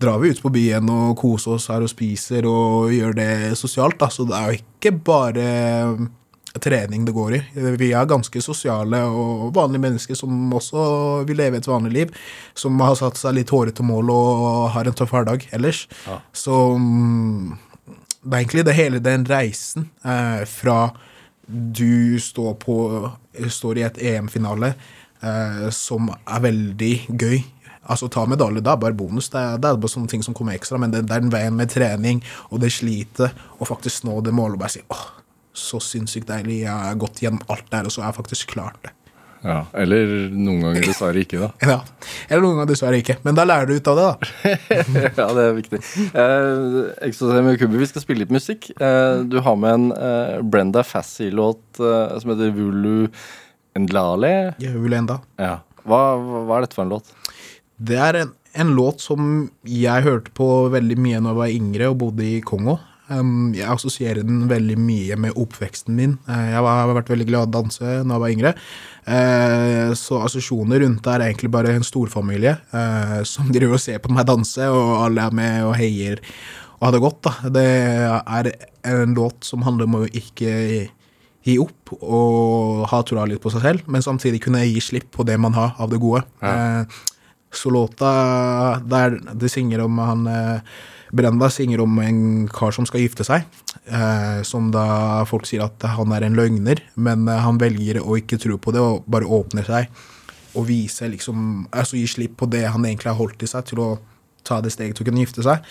[0.00, 3.98] drar vi ut på byen og koser oss her og spiser og gjør det sosialt.
[4.00, 5.46] da, Så det er jo ikke bare
[6.60, 7.40] trening det går i.
[7.80, 12.16] Vi er ganske sosiale og vanlige mennesker som også vil leve et vanlig liv.
[12.54, 15.86] Som har satt seg litt hårete mål og har en tøff hverdag ellers.
[16.36, 17.54] Så mm,
[18.22, 20.92] det er egentlig det hele den reisen eh, fra
[21.46, 22.76] du står, på,
[23.50, 24.72] står i et EM-finale
[25.22, 27.40] eh, som er veldig gøy.
[27.90, 29.28] Altså Ta medalje, det er bare bonus.
[29.32, 30.78] Det er, det er bare sånne ting som kommer ekstra.
[30.78, 33.26] Men det, det er den veien med trening og det slitet
[33.58, 35.02] og faktisk nå det målet og bare si åh,
[35.52, 36.62] så sinnssykt deilig.
[36.64, 38.92] Jeg har gått gjennom alt der, og så har jeg faktisk klart det.
[39.42, 39.64] Ja.
[39.74, 41.48] Eller noen ganger dessverre ikke, da.
[41.72, 41.78] Ja.
[42.28, 43.16] Eller noen ganger dessverre ikke.
[43.26, 44.52] Men da lærer du ut av det, da.
[45.18, 45.80] ja, det er viktig.
[46.22, 46.76] Eh,
[47.08, 48.70] Exosem og Kubi, vi skal spille litt musikk.
[48.76, 53.08] Eh, du har med en eh, Brenda Fassi-låt eh, som heter Vulu
[53.78, 54.32] Endlale.
[54.62, 55.18] Ja, Vulu enda.
[55.42, 55.58] Ja.
[55.82, 56.04] Hva,
[56.46, 57.10] hva er dette for en låt?
[57.82, 59.28] Det er en, en låt som
[59.66, 62.78] jeg hørte på veldig mye når jeg var yngre og bodde i Kongo.
[63.56, 66.16] Jeg assosierer den veldig mye med oppveksten min.
[66.28, 68.54] Eh, jeg har vært veldig glad i å danse når jeg var yngre.
[69.02, 74.02] Eh, så assosiasjoner rundt det er egentlig bare en storfamilie eh, som driver og ser
[74.02, 76.22] på meg danse, og alle er med og heier
[76.78, 77.20] og har det godt.
[77.28, 77.52] da.
[77.58, 77.68] Det
[78.18, 78.50] er
[78.90, 80.52] en låt som handler om å ikke
[81.42, 85.26] gi opp og ha troa litt på seg selv, men samtidig kunne gi slipp på
[85.26, 86.24] det man har av det gode.
[86.42, 86.84] Ja.
[87.52, 88.10] så låta
[88.88, 90.60] der det synger om han eh,
[91.12, 93.44] Brenda synger om en kar som skal gifte seg.
[93.84, 98.16] Eh, som da folk sier at han er en løgner, men eh, han velger å
[98.20, 100.02] ikke tro på det og bare åpner seg
[100.52, 103.80] og viser liksom Altså gi slipp på det han egentlig har holdt i seg, til
[103.80, 103.90] å
[104.44, 105.62] ta det steget til å kunne gifte seg.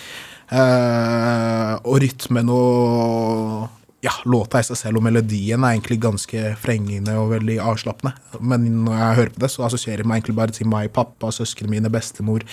[0.52, 7.14] Eh, og rytmen og ja, låta i seg selv og melodien er egentlig ganske frengende
[7.22, 8.16] og veldig avslappende.
[8.42, 11.30] Men når jeg hører på det, så assosierer jeg meg egentlig bare til meg, pappa,
[11.36, 12.46] søsknene mine, bestemor,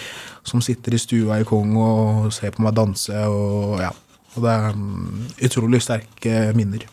[0.47, 3.95] som sitter i stua i Kongo og ser på meg danse, og ja.
[4.37, 6.85] Og det er mm, utrolig sterke minner.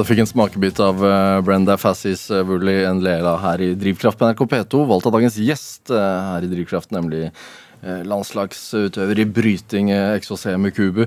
[0.00, 3.74] Ja, Du fikk en smakebit av eh, Brenda Fassis uh, Woolley en Lela her i
[3.76, 4.78] Drivkraft på NRK P2.
[4.88, 11.04] Valgt av dagens gjest eh, her i Drivkraft, nemlig eh, landslagsutøver i bryting, Exocé Mukubu.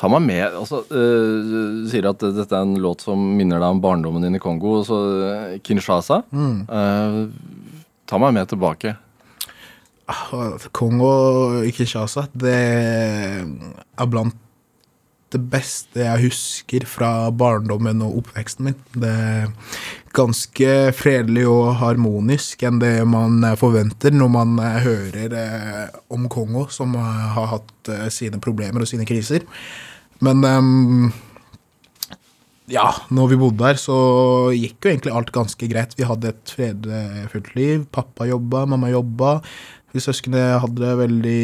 [0.00, 3.76] Ta meg med altså, eh, Du sier at dette er en låt som minner deg
[3.76, 4.78] om barndommen din i Kongo.
[4.88, 6.22] Så eh, Kinshasa.
[6.32, 7.22] Eh,
[8.08, 8.96] ta meg med tilbake.
[10.72, 11.14] Kongo
[11.68, 12.60] i Kinshasa, det
[13.44, 14.40] er blant
[15.34, 18.78] det beste jeg husker fra barndommen og oppveksten min.
[18.96, 19.50] Det er
[20.16, 26.96] ganske fredelig og harmonisk enn det man forventer når man hører eh, om Kongo, som
[26.98, 29.44] har hatt eh, sine problemer og sine kriser.
[30.24, 31.10] Men ehm,
[32.68, 33.98] ja, når vi bodde der, så
[34.52, 35.94] gikk jo egentlig alt ganske greit.
[35.96, 37.86] Vi hadde et fredfullt liv.
[37.94, 39.38] Pappa jobba, mamma jobba.
[39.94, 41.42] Vi søsknene hadde det veldig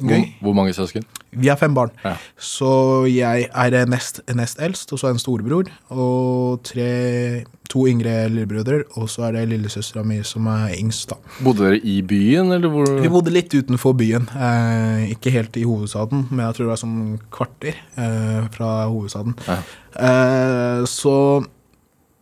[0.00, 0.22] gøy.
[0.40, 1.04] hvor mange søsken?
[1.32, 1.92] Vi er fem barn.
[2.04, 2.14] Ja.
[2.36, 5.68] Så jeg er nest, nest eldst, og så er en storebror.
[5.92, 11.16] Og tre, to yngre lillebrødre, og så er det lillesøstera mi som er yngst, da.
[11.44, 12.92] Bodde dere i byen, eller hvor?
[13.00, 14.28] Vi bodde litt utenfor byen.
[14.36, 17.00] Eh, ikke helt i hovedstaden, men jeg tror det var sånn
[17.32, 19.36] kvarter eh, fra hovedstaden.
[19.48, 19.58] Ja.
[19.96, 21.16] Eh, så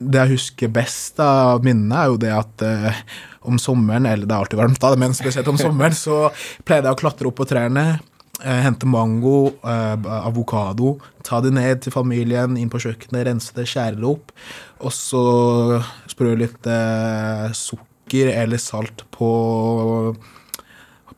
[0.00, 3.02] det jeg husker best av minnene, er jo det at eh,
[3.48, 6.28] om sommeren, eller det er alltid varmt da, men spesielt om sommeren, så
[6.64, 7.84] pleide jeg å klatre opp på trærne,
[8.40, 13.68] eh, hente mango, eh, avokado, ta det ned til familien, inn på kjøkkenet, rense det,
[13.68, 14.32] skjære det opp,
[14.80, 15.24] og så
[16.08, 19.30] sprø litt eh, sukker eller salt på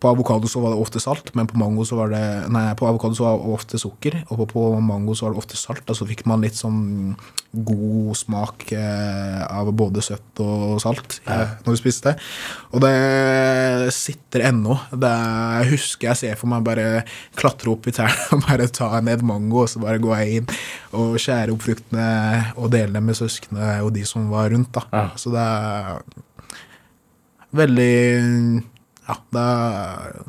[0.03, 2.88] på avokado så var det ofte salt, men på mango så var det Nei, på
[2.88, 5.85] avokado så var det ofte sukker, og på, mango så var det ofte salt.
[5.87, 7.15] Og så fikk man litt sånn
[7.53, 11.53] god smak eh, av både søtt og salt ja.
[11.62, 12.15] når du spiste.
[12.73, 14.79] Og det sitter ennå.
[14.91, 15.12] Det
[15.71, 17.05] husker jeg ser for meg bare
[17.38, 20.53] klatre opp i trærne og bare ta ned mango, og så bare går jeg inn
[20.99, 22.11] og skjære opp fruktene
[22.57, 24.75] og dele dem med søsknene og de som var rundt.
[24.75, 24.87] da.
[24.91, 25.07] Ja.
[25.21, 26.03] Så det er
[27.53, 28.72] veldig
[29.09, 30.23] Ja, det er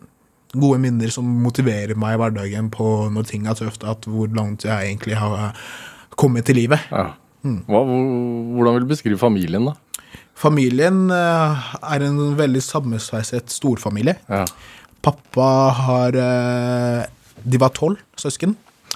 [0.54, 4.66] gode minner som motiverer meg i hverdagen på når ting er tøft, at hvor langt
[4.68, 5.54] jeg egentlig har
[6.20, 6.84] kommet i livet.
[6.94, 7.12] Ja.
[7.44, 9.74] Hva, hvordan vil du beskrive familien, da?
[10.40, 14.16] Familien eh, er en veldig sammensveiset storfamilie.
[14.30, 14.46] Ja.
[15.04, 15.48] Pappa
[15.84, 17.02] har eh,
[17.44, 18.54] De var tolv søsken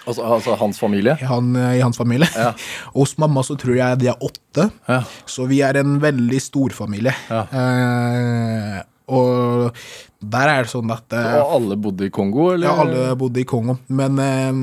[0.08, 1.18] Altså, altså hans familie?
[1.20, 2.30] han, i hans familie.
[2.32, 2.54] Ja.
[2.96, 4.70] Hos mamma så tror jeg de er åtte.
[4.88, 5.02] Ja.
[5.28, 7.12] Så vi er en veldig storfamilie.
[7.28, 7.42] Ja.
[7.52, 9.78] Eh, og
[10.20, 12.68] der er det sånn at eh, Og alle bodde i Kongo, eller?
[12.68, 13.78] Ja, alle bodde i Kongo.
[13.88, 14.60] Men eh,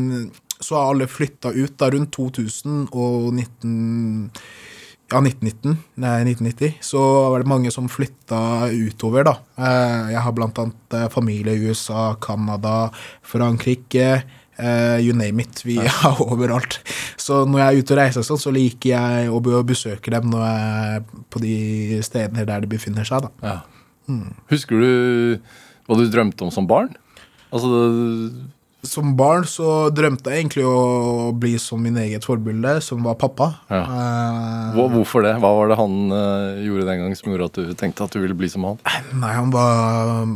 [0.59, 4.39] så har alle flytta ut da rundt 2000 og 19...
[5.13, 5.75] Ja, 1919.
[6.01, 6.79] Nei, 1990.
[6.83, 9.35] Så var det mange som flytta utover, da.
[9.61, 12.89] Eh, jeg har blant annet familie i USA, Canada,
[13.23, 14.25] Frankrike.
[14.55, 15.65] Uh, you name it.
[15.67, 16.79] Vi er overalt.
[17.19, 20.45] Så når jeg er ute og reiser, sånn, så liker jeg å besøke dem når
[20.47, 21.57] jeg er på de
[22.07, 23.27] stedene der de befinner seg.
[23.27, 23.33] da.
[23.43, 23.74] Ja.
[24.53, 24.91] Husker du
[25.89, 26.91] hva du drømte om som barn?
[27.55, 27.71] Altså,
[28.85, 33.47] Som barn så drømte jeg egentlig å bli som min eget forbilde, som var pappa.
[33.73, 33.81] Ja.
[33.85, 35.37] Eh, hvorfor det?
[35.41, 38.21] Hva var det han eh, gjorde den gang som gjorde at du tenkte at du
[38.21, 38.81] ville bli som han?
[39.17, 40.27] Nei, han var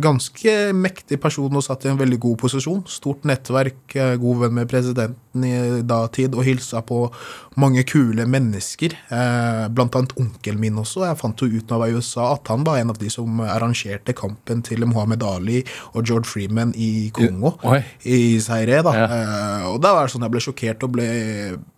[0.00, 2.82] ganske mektig person og satt i en veldig god posisjon.
[2.90, 7.10] Stort nettverk, eh, god venn med presidenten i datid, og hilsa på
[7.56, 8.92] mange kule mennesker.
[9.10, 11.04] Eh, blant annet onkelen min også.
[11.06, 13.08] Jeg fant jo ut når jeg var i USA at han var en av de
[13.10, 15.64] som arrangerte kampen til Mohammed Ali
[15.94, 17.54] og George Freeman i Kongo.
[17.64, 17.82] Oi.
[18.04, 18.92] I Zaire, da.
[18.94, 19.06] Ja.
[19.06, 21.08] Eh, og da var det sånn jeg ble sjokkert og ble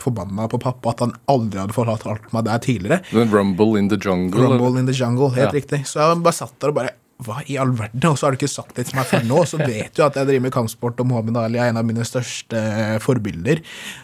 [0.03, 3.03] forbanna på pappa at han aldri hadde forlatt meg der tidligere.
[3.33, 4.41] Rumble in the Jungle?
[4.41, 5.61] Rumble in the jungle, helt Ja.
[5.61, 5.85] riktig.
[5.87, 6.91] Så jeg bare satt der og bare
[7.25, 8.03] Hva i all verden?
[8.11, 9.39] Og så har du ikke sagt det til meg før nå.
[9.49, 12.05] Så vet du at jeg driver med kampsport, og Mohammed Ali er en av mine
[12.05, 12.61] største
[13.05, 13.63] forbilder.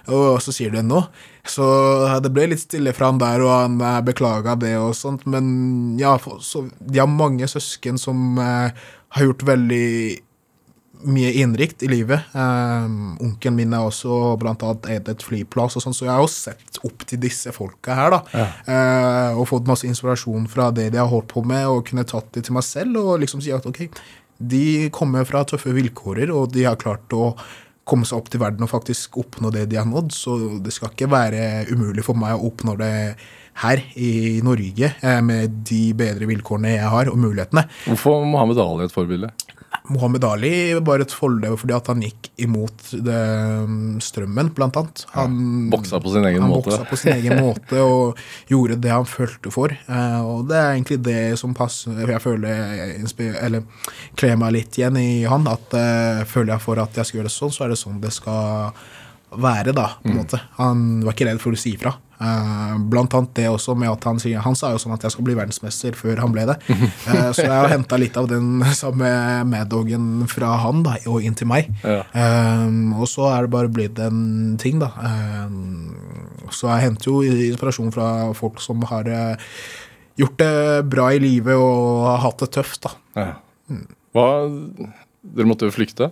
[0.09, 1.03] Og så sier du det nå.
[1.45, 1.67] Så
[2.25, 5.27] det ble litt stille fra han der, og han eh, beklaga det og sånt.
[5.29, 5.53] Men
[6.01, 9.89] ja, så de har mange søsken som eh, har gjort veldig
[11.05, 12.21] mye innrikt i livet.
[12.35, 16.23] Um, onkelen min er også blant annet eid et flyplass, og sånn, så jeg har
[16.23, 18.11] jo sett opp til disse folka her.
[18.11, 18.23] da,
[18.67, 22.33] Eh, Og fått masse inspirasjon fra det de har holdt på med, og kunne tatt
[22.33, 23.89] det til meg selv og liksom si at ok,
[24.39, 27.35] de kommer fra tøffe vilkårer, og de har klart å
[27.85, 30.91] komme seg opp til verden og faktisk oppnå det de har nådd, så det skal
[30.91, 33.17] ikke være umulig for meg å oppnå det
[33.63, 37.67] her i Norge, eh, med de bedre vilkårene jeg har, og mulighetene.
[37.87, 39.29] Hvorfor Mohammed Ali et forbilde?
[39.91, 43.19] Mohammed Ali var et fordel fordi at han gikk imot det,
[43.67, 45.03] um, strømmen, blant annet.
[45.17, 45.35] Han
[45.73, 46.71] Boksa på sin egen han måte.
[46.71, 48.21] boksa på sin egen måte og
[48.51, 49.75] gjorde det han følte for.
[49.75, 52.97] Eh, og det er egentlig det som passer Jeg føler
[53.43, 53.67] Eller
[54.19, 55.49] kler meg litt igjen i han.
[55.51, 58.01] At eh, føler jeg for at jeg skal gjøre det sånn, så er det sånn
[58.03, 58.71] det skal
[59.33, 60.39] være, da, på en måte.
[60.59, 61.95] Han var ikke redd for å si ifra.
[62.23, 65.15] Eh, blant annet det også med at han sier Han sa jo sånn at jeg
[65.15, 66.59] skal bli verdensmester før han ble det.
[66.71, 69.11] Eh, så jeg har henta litt av den samme
[69.49, 71.73] Mad-Dogen fra han da, og inn til meg.
[71.83, 72.03] Ja.
[72.15, 74.93] Eh, og så er det bare blitt en ting, da.
[76.53, 79.09] Så jeg henter jo inspirasjon fra folk som har
[80.21, 80.55] gjort det
[80.93, 82.95] bra i livet og har hatt det tøft, da.
[83.17, 83.31] Ja.
[84.13, 84.27] Hva
[85.23, 86.11] Dere måtte jo flykte?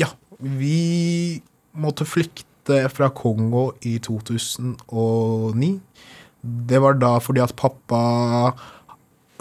[0.00, 0.08] Ja,
[0.40, 1.42] vi
[1.76, 2.45] måtte flykte
[2.92, 5.70] fra Kongo i 2009.
[6.66, 8.00] Det var da fordi at pappa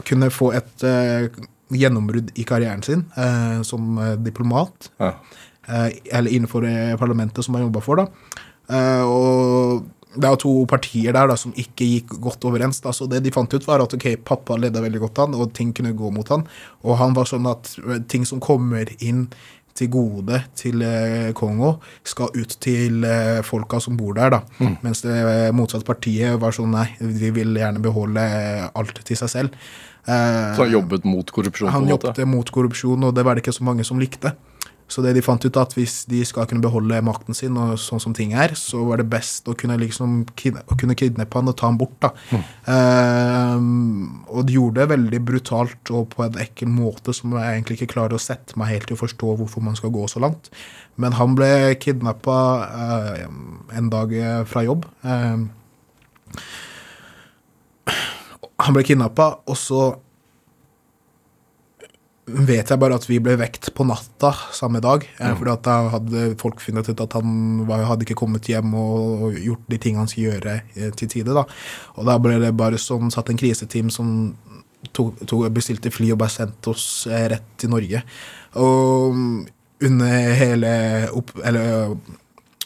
[0.05, 1.27] kunne få et eh,
[1.75, 4.89] gjennombrudd i karrieren sin eh, som eh, diplomat.
[5.01, 5.13] Ja.
[5.67, 8.07] eh, eller innenfor eh, parlamentet som han jobba for, da.
[8.69, 12.79] Eh, og det er to partier der da, som ikke gikk godt overens.
[12.81, 15.53] da, så Det de fant ut, var at ok, pappa leda veldig godt an, og
[15.57, 16.45] ting kunne gå mot han.
[16.85, 19.27] Og han var sånn at eh, ting som kommer inn
[19.75, 21.73] til gode til eh, Kongo,
[22.07, 24.37] skal ut til eh, folka som bor der.
[24.37, 24.69] da.
[24.85, 29.19] Mens det eh, motsatte partiet var sånn nei, de vil gjerne beholde eh, alt til
[29.19, 29.57] seg selv.
[30.07, 31.73] Eh, Så han jobbet mot korrupsjon?
[31.75, 34.31] han jobbet mot korrupsjon, og det var det ikke så mange som likte.
[34.87, 38.01] Så det de fant ut at hvis de skal kunne beholde makten sin, og sånn
[38.03, 41.57] som ting er, så var det best å kunne liksom å kunne kidnappe han og
[41.57, 41.95] ta han bort.
[42.05, 42.11] da.
[42.69, 47.79] Ehm, og de gjorde det veldig brutalt og på en ekkel måte som jeg egentlig
[47.79, 50.51] ikke klarer å sette meg helt til å forstå hvorfor man skal gå så langt.
[51.01, 51.49] Men han ble
[51.81, 52.37] kidnappa
[53.75, 54.85] en dag eh, fra jobb.
[55.03, 55.49] Uh,
[58.63, 59.81] han ble kidnappa, og så
[62.25, 65.05] vet jeg bare at vi ble vekt på natta samme dag.
[65.19, 65.37] Mm.
[65.37, 69.25] fordi at da hadde folk funnet ut at han var, hadde ikke kommet hjem og,
[69.27, 71.37] og gjort de tingene han skulle gjøre eh, til tide.
[71.37, 71.45] da.
[71.95, 74.09] Og da ble det bare sånn satt en kriseteam som
[74.91, 78.01] tok, tok, bestilte fly og bare sendte oss eh, rett til Norge.
[78.61, 79.39] Og mm,
[79.85, 80.75] under hele
[81.13, 81.95] opp, eller,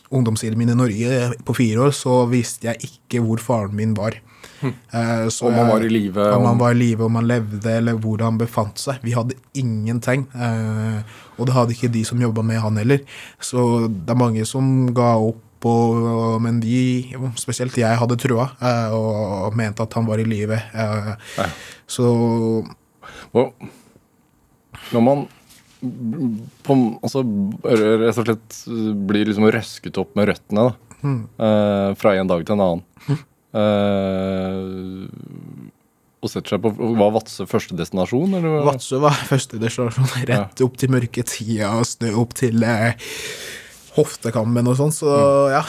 [0.10, 4.18] ungdomstiden min i Norge på fire år, så visste jeg ikke hvor faren min var.
[4.62, 6.24] Eh, så Om han var i live?
[6.36, 8.98] Om om- var i live, om han levde, eller hvor han befant seg.
[9.06, 10.26] Vi hadde ingenting.
[10.36, 11.02] Eh,
[11.38, 13.00] og det hadde ikke de som jobba med han heller.
[13.40, 18.94] Så det er mange som ga opp, og, men vi, spesielt jeg, hadde trua eh,
[18.96, 20.60] og, mente at han var i live.
[21.88, 22.06] Så
[23.32, 25.28] når man
[26.66, 27.22] på, altså,
[27.64, 28.58] rett og slett
[29.08, 30.74] blir liksom røsket opp med røttene da,
[31.40, 33.22] eh, fra en dag til en annen eh,
[36.20, 38.34] Og setter seg på Var Vadsø første destinasjon?
[38.40, 38.60] Eller?
[38.68, 40.10] Vadsø var første destinasjon.
[40.30, 43.08] Rett opp til mørketida og snø opp til eh,
[43.96, 44.94] hoftekammen og sånn.
[44.96, 45.10] Så
[45.54, 45.64] ja,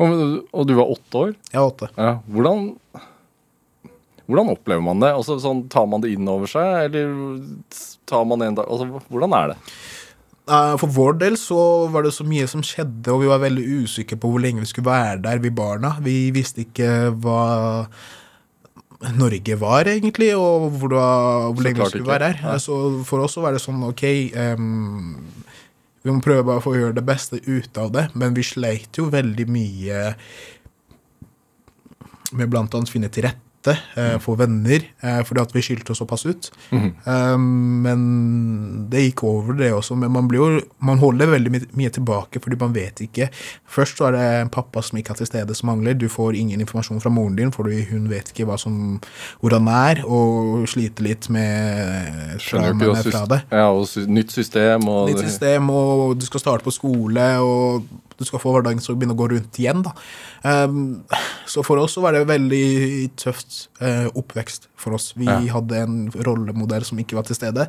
[0.00, 0.10] Og,
[0.52, 1.32] og du var åtte år?
[1.50, 1.88] jeg var åtte.
[1.96, 2.12] Ja.
[2.32, 2.60] Hvordan,
[4.30, 5.10] hvordan opplever man det?
[5.16, 7.16] Altså, sånn, tar man det inn over seg, eller
[8.08, 9.58] tar man en dag altså, Hvordan er det?
[10.48, 11.58] Eh, For vår del så
[11.92, 14.70] var det så mye som skjedde, og vi var veldig usikre på hvor lenge vi
[14.70, 15.96] skulle være der, vi barna.
[16.04, 17.42] Vi visste ikke hva
[19.16, 22.12] Norge var, egentlig, og hvor, var, hvor lenge vi skulle ikke.
[22.12, 22.40] være der.
[22.44, 22.56] Ja.
[22.60, 22.74] Så
[23.08, 24.02] for oss så var det sånn ok
[24.58, 25.14] um,
[26.04, 29.08] Vi må prøve bare å gjøre det beste ut av det, men vi sleit jo
[29.12, 30.02] veldig mye
[32.36, 36.00] med blant annet finne til rette, eh, få venner, eh, fordi at vi skilte oss
[36.00, 36.50] såpass ut.
[37.04, 38.00] Um, men
[38.90, 39.96] det gikk over, det også.
[40.00, 43.28] Men man, blir jo, man holder veldig mye tilbake, fordi man vet ikke.
[43.68, 45.98] Først så er det en pappa som ikke er til stede, som mangler.
[45.98, 49.00] Du får ingen informasjon fra moren din, fordi hun vet ikke som,
[49.40, 53.42] hvor han er, og sliter litt med traumaene fra det.
[53.52, 57.84] Ja, og nytt system og Nytt system, og du skal starte på skole, og
[58.20, 59.82] du skal få hverdagen til å begynne å gå rundt igjen.
[59.86, 59.94] da.
[60.44, 61.02] Um,
[61.48, 65.10] så for oss så var det veldig tøft eh, oppvekst for oss.
[65.18, 65.40] Vi Ja.
[65.56, 67.66] hadde en rollemodell som ikke var til stede.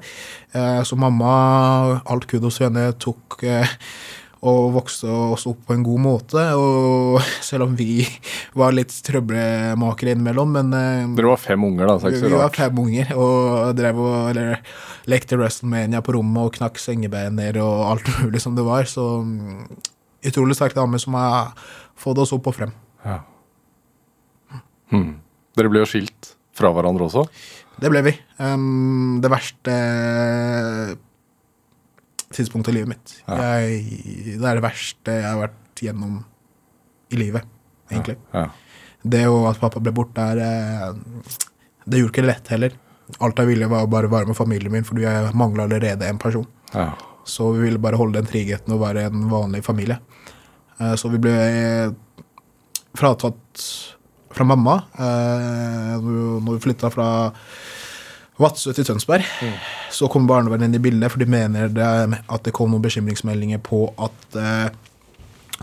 [0.53, 3.67] Eh, så mamma, alt kudos henne, tok eh,
[4.41, 6.43] og vokste oss opp på en god måte.
[6.57, 8.03] Og selv om vi
[8.57, 11.97] var litt trøblemakere innimellom, men Dere var fem unger, da.
[12.01, 14.59] Så det er vi, var fem unger og drev og eller,
[15.09, 18.89] lekte WrestleMania på rommet og knakk sengebeiner og alt mulig som det var.
[18.89, 19.05] Så
[20.27, 21.53] utrolig sterk dame som har
[21.99, 22.73] fått oss opp og frem.
[23.05, 23.21] Ja.
[24.91, 25.15] Hmm.
[25.57, 27.25] Dere ble jo skilt fra hverandre også.
[27.81, 28.13] Det ble vi.
[28.41, 29.75] Um, det verste
[32.31, 33.15] tidspunktet i livet mitt.
[33.25, 33.39] Ja.
[33.59, 36.19] Jeg, det er det verste jeg har vært gjennom
[37.11, 37.47] i livet,
[37.91, 38.17] egentlig.
[38.35, 38.47] Ja.
[39.01, 41.39] Det at pappa ble borte der, eh,
[41.89, 42.75] det gjorde ikke det lett heller.
[43.19, 46.21] Alt jeg ville, var å bare være med familien min, fordi jeg mangla allerede en
[46.21, 46.45] person.
[46.71, 46.91] Ja.
[47.27, 49.99] Så vi ville bare holde den tryggheten og være en vanlig familie.
[50.79, 51.35] Eh, Så vi ble
[52.97, 53.65] fratatt
[54.31, 57.07] fra mamma eh, når vi flytta fra
[58.41, 59.25] Vadsø til Tønsberg.
[59.93, 61.87] Så kom barnevernet inn i bildet, for de mener det,
[62.25, 64.69] at det kom noen bekymringsmeldinger på at eh,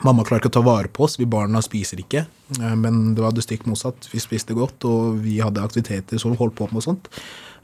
[0.07, 2.26] Mamma klarer ikke å ta vare på oss, vi barna spiser ikke.
[2.61, 4.09] Eh, Men det var det stikk motsatt.
[4.12, 7.09] Vi spiste godt, og vi hadde aktiviteter som holdt på med og sånt.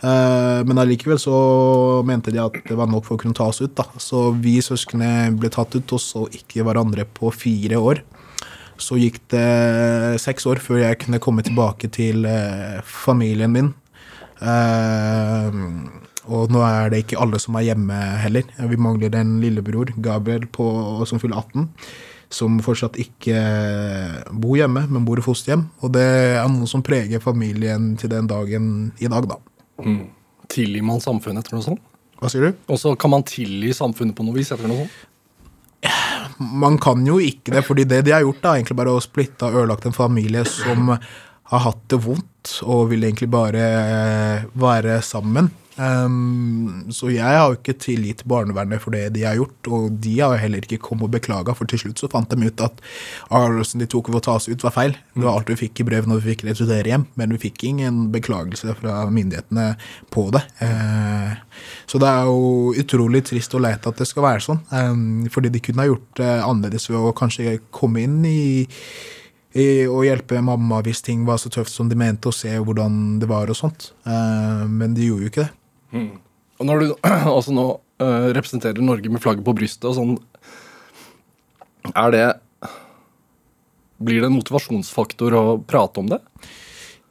[0.03, 3.61] Eh, Men allikevel så mente de at det var nok for å kunne ta oss
[3.62, 3.74] ut.
[3.74, 3.85] da.
[3.99, 8.03] Så vi søsknene ble tatt ut og så ikke hverandre på fire år.
[8.76, 13.74] Så gikk det seks år før jeg kunne komme tilbake til eh, familien min.
[16.24, 18.43] Og nå er det ikke alle som er hjemme heller.
[18.59, 20.66] Vi mangler en lillebror, Gabriel, på,
[21.07, 21.68] som fyller 18.
[22.33, 23.39] Som fortsatt ikke
[24.33, 25.66] bor hjemme, men bor i fosterhjem.
[25.85, 26.05] Og det
[26.39, 28.68] er noe som preger familien til den dagen
[28.99, 29.41] i dag, da.
[30.53, 31.83] Tilgir man samfunnet etter noe sånt?
[32.20, 32.62] Hva sier du?
[32.70, 35.03] Og så kan man tilgi samfunnet på noe vis etter noe sånt?
[36.41, 39.03] Man kan jo ikke det, fordi det de har gjort, da, er egentlig bare å
[39.05, 40.95] splitte og ødelagt en familie som
[41.53, 45.51] har hatt det vondt, og vil egentlig bare eh, være sammen.
[45.74, 50.12] Um, så jeg har jo ikke tilgitt barnevernet for det de har gjort, og de
[50.20, 52.78] har jo heller ikke kommet og beklaga, for til slutt så fant de ut at
[53.34, 54.95] avgjørelsen de tok for å ta oss ut, var feil.
[55.16, 57.66] Det var alt vi fikk i brev når vi fikk returnere hjem, men vi fikk
[57.72, 59.66] ingen beklagelse fra myndighetene
[60.14, 60.45] på det.
[60.62, 61.34] Uh,
[61.90, 65.51] så det er jo utrolig trist og leit at det skal være sånn, um, fordi
[65.55, 68.40] de kunne ha gjort det annerledes ved å kanskje komme inn i
[69.55, 73.29] å hjelpe mamma hvis ting var så tøft som de mente, og se hvordan det
[73.31, 73.93] var og sånt.
[74.03, 76.09] Eh, men de gjorde jo ikke det.
[76.59, 76.89] Og når du
[77.37, 77.69] altså nå
[78.03, 80.17] eh, representerer Norge med flagget på brystet og sånn,
[81.95, 82.27] er det
[84.05, 86.19] Blir det en motivasjonsfaktor å prate om det?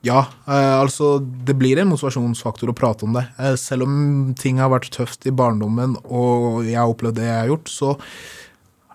[0.04, 3.24] Ja, eh, altså det blir en motivasjonsfaktor å prate om det.
[3.62, 7.54] Selv om ting har vært tøft i barndommen, og jeg har opplevd det jeg har
[7.54, 7.94] gjort, så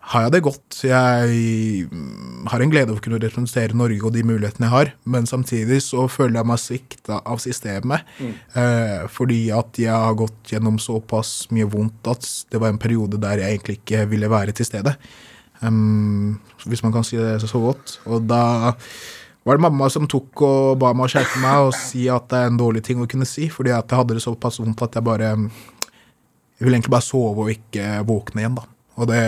[0.08, 0.78] har jeg det godt.
[0.88, 4.92] Jeg mm, har en glede av å kunne representere Norge og de mulighetene jeg har,
[5.04, 8.08] men samtidig så føler jeg meg svikta av systemet.
[8.56, 13.20] Eh, fordi at jeg har gått gjennom såpass mye vondt at det var en periode
[13.20, 14.96] der jeg egentlig ikke ville være til stede.
[15.60, 16.38] Um,
[16.70, 17.98] hvis man kan si det så godt.
[18.08, 18.42] Og da
[19.44, 22.40] var det mamma som tok og ba meg å skjerpe meg og si at det
[22.40, 24.96] er en dårlig ting å kunne si, fordi at jeg hadde det såpass vondt at
[24.96, 25.36] jeg bare
[26.58, 28.77] Jeg ville egentlig bare sove og ikke våkne igjen, da.
[28.98, 29.22] Og det,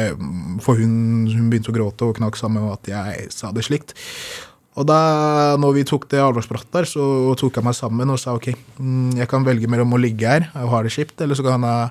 [0.64, 3.94] for hun, hun begynte å gråte og knakk sammen med at jeg sa det slikt.
[4.78, 5.00] Og da
[5.60, 7.02] når vi tok det alvorsprat der, så
[7.38, 10.48] tok jeg meg sammen og sa ok, mm, jeg kan velge mellom å ligge her
[10.62, 11.90] og ha det kjipt, eller så kan jeg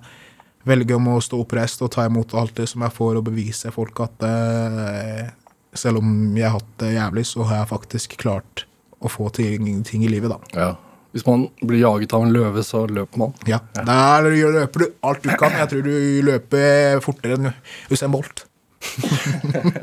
[0.69, 3.71] velge om å stå oppreist og ta imot alt det som jeg får, og bevise
[3.75, 5.29] folk at eh,
[5.77, 8.65] selv om jeg har hatt det jævlig, så har jeg faktisk klart
[8.99, 10.39] å få ting, ting i livet, da.
[10.55, 10.71] Ja.
[11.15, 13.31] Hvis man blir jaget av en løve, så løper man.
[13.49, 15.55] Ja, Der løper du alt du kan.
[15.57, 15.95] Jeg tror du
[16.27, 17.49] løper fortere enn
[17.89, 18.45] Usain Bolt.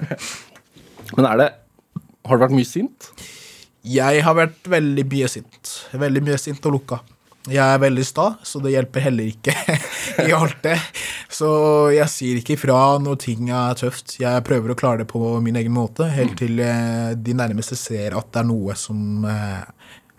[1.16, 1.48] Men er det
[2.26, 3.10] Har du vært mye sint?
[3.86, 5.74] Jeg har vært veldig mye sint.
[5.94, 7.02] Veldig mye sint og lukka.
[7.46, 9.52] Jeg er veldig sta, så det hjelper heller ikke
[10.26, 10.74] i alt det.
[11.30, 11.46] Så
[11.94, 14.16] jeg sier ikke ifra når ting er tøft.
[14.18, 18.18] Jeg prøver å klare det på min egen måte, helt til eh, de nærmeste ser
[18.18, 19.62] at det er noe som eh,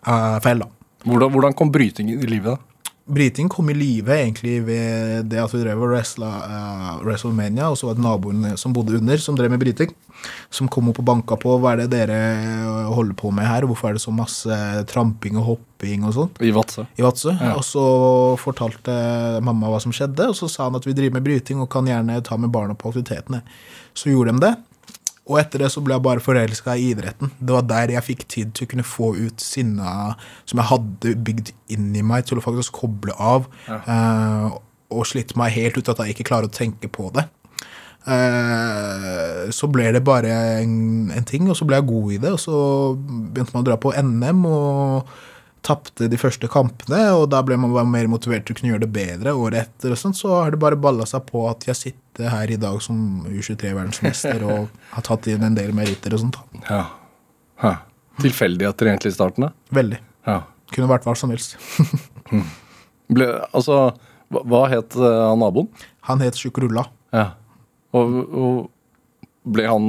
[0.08, 0.72] er feil, da.
[1.04, 2.58] Hvordan, hvordan kom brytingen i livet?
[2.58, 2.78] da?
[3.08, 7.78] Bryting kom i live egentlig ved det at vi drev og wrestla uh, WrestleMania, og
[7.80, 9.94] så var det naboen som bodde under, som drev med bryting.
[10.52, 11.54] Som kom opp og banka på.
[11.62, 13.68] Hva er det dere eh, holder på med her?
[13.70, 14.58] Hvorfor er det så masse
[14.90, 16.32] tramping og hopping og sånn?
[16.44, 16.88] I Vadsø?
[16.98, 17.36] i Vadsø.
[17.38, 17.54] Ja.
[17.54, 17.84] Og så
[18.42, 18.96] fortalte
[19.46, 21.88] mamma hva som skjedde, og så sa han at vi driver med bryting og kan
[21.88, 23.44] gjerne ta med barna på aktivitetene.
[23.96, 24.56] Så gjorde de det.
[25.28, 27.34] Og etter det så ble jeg bare forelska i idretten.
[27.40, 30.14] Det var der jeg fikk tid til å kunne få ut sinna
[30.48, 33.50] som jeg hadde bygd inn i meg, til å faktisk koble av.
[33.92, 34.58] eh,
[34.96, 37.26] og slitt meg helt ut at jeg ikke klarer å tenke på det.
[38.08, 42.32] Eh, så ble det bare en, en ting, og så ble jeg god i det.
[42.38, 42.60] Og så
[42.96, 45.18] begynte man å dra på NM og
[45.68, 47.00] tapte de første kampene.
[47.18, 49.94] Og da ble man bare mer motivert til å kunne gjøre det bedre året etter.
[49.94, 52.80] og sånt, Så har det bare balla seg på at jeg sitter her i dag
[52.82, 56.40] som U23-verdensmester og har tatt inn en del meritter og sånt.
[56.70, 56.86] Ja.
[57.62, 57.78] Hæ.
[58.22, 59.48] Tilfeldigheter egentlig i starten?
[59.48, 59.52] da?
[59.76, 60.00] Veldig.
[60.28, 60.42] Ja.
[60.74, 61.58] Kunne vært hva som helst.
[63.14, 63.94] Ble, altså,
[64.34, 65.70] hva, het eh, han naboen?
[66.10, 66.88] Han het Sjukrulla.
[67.16, 67.30] Ja.
[67.96, 68.58] Og, og
[69.54, 69.88] ble han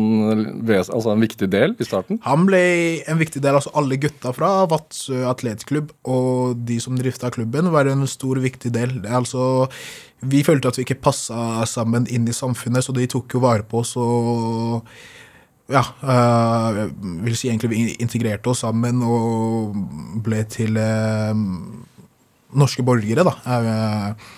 [0.68, 2.20] altså en viktig del i starten?
[2.26, 2.61] Han ble
[3.09, 7.90] en viktig del, altså alle gutta fra Vadsø atletklubb og de som drifta klubben, var
[7.90, 8.98] en stor, viktig del.
[9.04, 9.68] Altså,
[10.20, 13.66] vi følte at vi ikke passa sammen inn i samfunnet, så de tok jo vare
[13.66, 14.88] på oss og
[15.68, 16.78] ja, øh,
[17.26, 19.76] vil si egentlig vi integrerte oss sammen og
[20.24, 21.34] ble til øh,
[22.56, 24.28] norske borgere, da, øh,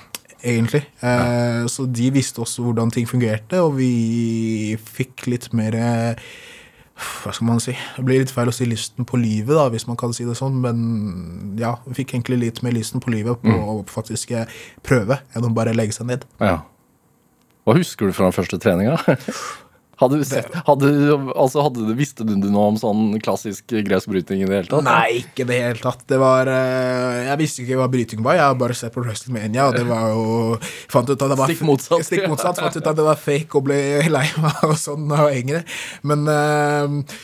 [0.44, 0.82] egentlig.
[1.02, 6.14] Eh, Så de visste også hvordan ting fungerte, og vi fikk litt mer eh,
[7.00, 7.72] Hva skal man si?
[7.96, 10.34] Det blir litt feil å si lysten på livet, da, hvis man kan si det
[10.36, 14.44] sånn, men ja, vi fikk egentlig litt mer lysten på livet på å faktisk eh,
[14.84, 16.26] prøve, enn å bare legge seg ned.
[16.40, 16.58] Ja.
[17.64, 18.98] Hva husker du fra den første treninga?
[20.00, 20.90] Hadde du sett, hadde,
[21.34, 24.86] altså hadde du, Visste du noe om sånn klassisk gresk bryting i det hele tatt?
[24.86, 26.06] Nei, ikke i det hele tatt.
[26.08, 28.38] Det var eh, Jeg visste ikke hva bryting var.
[28.38, 30.56] Jeg har bare sett på WrestleMania, og det var jo
[30.90, 32.06] Fant ut at det var Stikk motsatt.
[32.08, 32.62] Stikk motsatt.
[32.62, 33.80] Fant ut at det var fake og ble
[34.16, 35.64] lei meg og sånn og engre.
[36.08, 37.18] Men eh,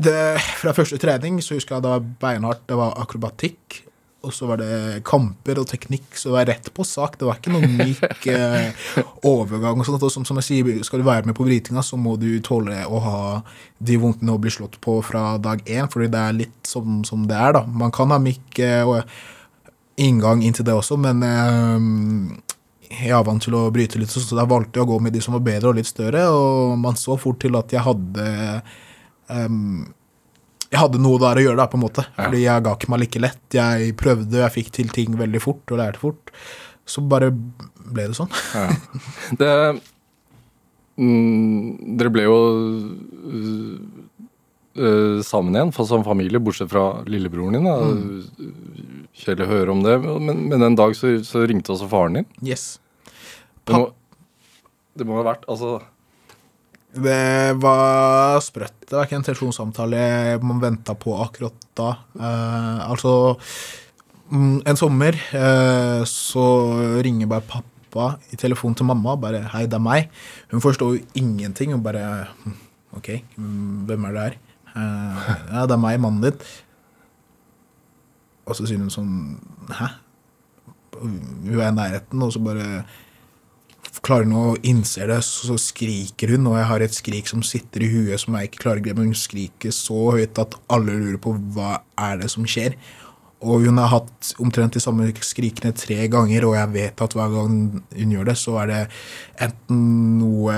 [0.00, 0.18] det,
[0.60, 2.66] fra første trening så husker jeg det var beinhardt.
[2.68, 3.82] Det var akrobatikk.
[4.20, 7.16] Og så var det kamper og teknikk, så det var rett på sak.
[7.16, 8.90] Det var ikke noen myk eh,
[9.24, 9.80] overgang.
[9.80, 10.04] og sånt.
[10.04, 12.82] Og som, som jeg sier, skal du være med på brytinga, så må du tåle
[12.84, 13.20] å ha
[13.80, 17.24] de vondtene å bli slått på fra dag én, fordi det er litt som, som
[17.30, 17.64] det er, da.
[17.64, 19.08] Man kan ha myk eh, og
[20.00, 22.60] inngang inn til det også, men eh,
[22.90, 25.22] jeg er vant til å bryte litt, så da valgte jeg å gå med de
[25.24, 28.28] som var bedre og litt større, og man så fort til at jeg hadde
[29.30, 29.86] em,
[30.70, 32.04] jeg hadde noe der å gjøre, da, på en måte.
[32.14, 33.42] Fordi jeg ga ikke meg like lett.
[33.56, 36.30] Jeg prøvde, jeg fikk til ting veldig fort og lærte fort.
[36.86, 38.30] Så bare ble det sånn.
[38.54, 38.68] Ja.
[39.40, 39.50] Det
[41.00, 42.38] mm, Dere ble jo
[44.78, 47.66] øh, sammen igjen som familie, bortsett fra lillebroren din.
[47.66, 47.76] Da.
[49.24, 52.30] Kjedelig å høre om det, men, men en dag så, så ringte også faren din.
[52.46, 52.76] Yes.
[53.66, 53.90] Det må,
[54.98, 55.80] det må ha vært Altså
[56.90, 58.74] Det var sprøtt.
[58.88, 60.00] Det var ikke en telefonsamtale
[60.42, 61.90] man venta på akkurat da.
[62.18, 63.12] Eh, altså
[64.30, 66.46] mm, En sommer eh, så
[67.04, 69.14] ringer bare pappa i telefonen til mamma.
[69.14, 70.10] Bare 'Hei, det er meg'.
[70.50, 71.72] Hun forstår jo ingenting.
[71.72, 72.58] Hun bare «Hm,
[72.96, 73.22] 'OK,
[73.86, 74.38] hvem er det her?'
[74.74, 76.42] Eh, 'Ja, det er meg, mannen din'.
[78.46, 79.38] Og så sier hun sånn
[79.70, 79.94] 'Hæ?'
[81.00, 82.84] Hun er i nærheten, og så bare
[84.04, 87.84] klarer nå å innse det, så skriker hun, og jeg har et skrik som sitter
[87.84, 89.08] i huet som jeg ikke klarer å glemme.
[89.10, 92.78] Hun skriker så høyt at alle lurer på hva er det som skjer.
[93.40, 97.30] Og hun har hatt omtrent de samme skrikene tre ganger, og jeg vet at hver
[97.32, 98.80] gang hun gjør det, så er det
[99.48, 99.84] enten
[100.20, 100.56] noe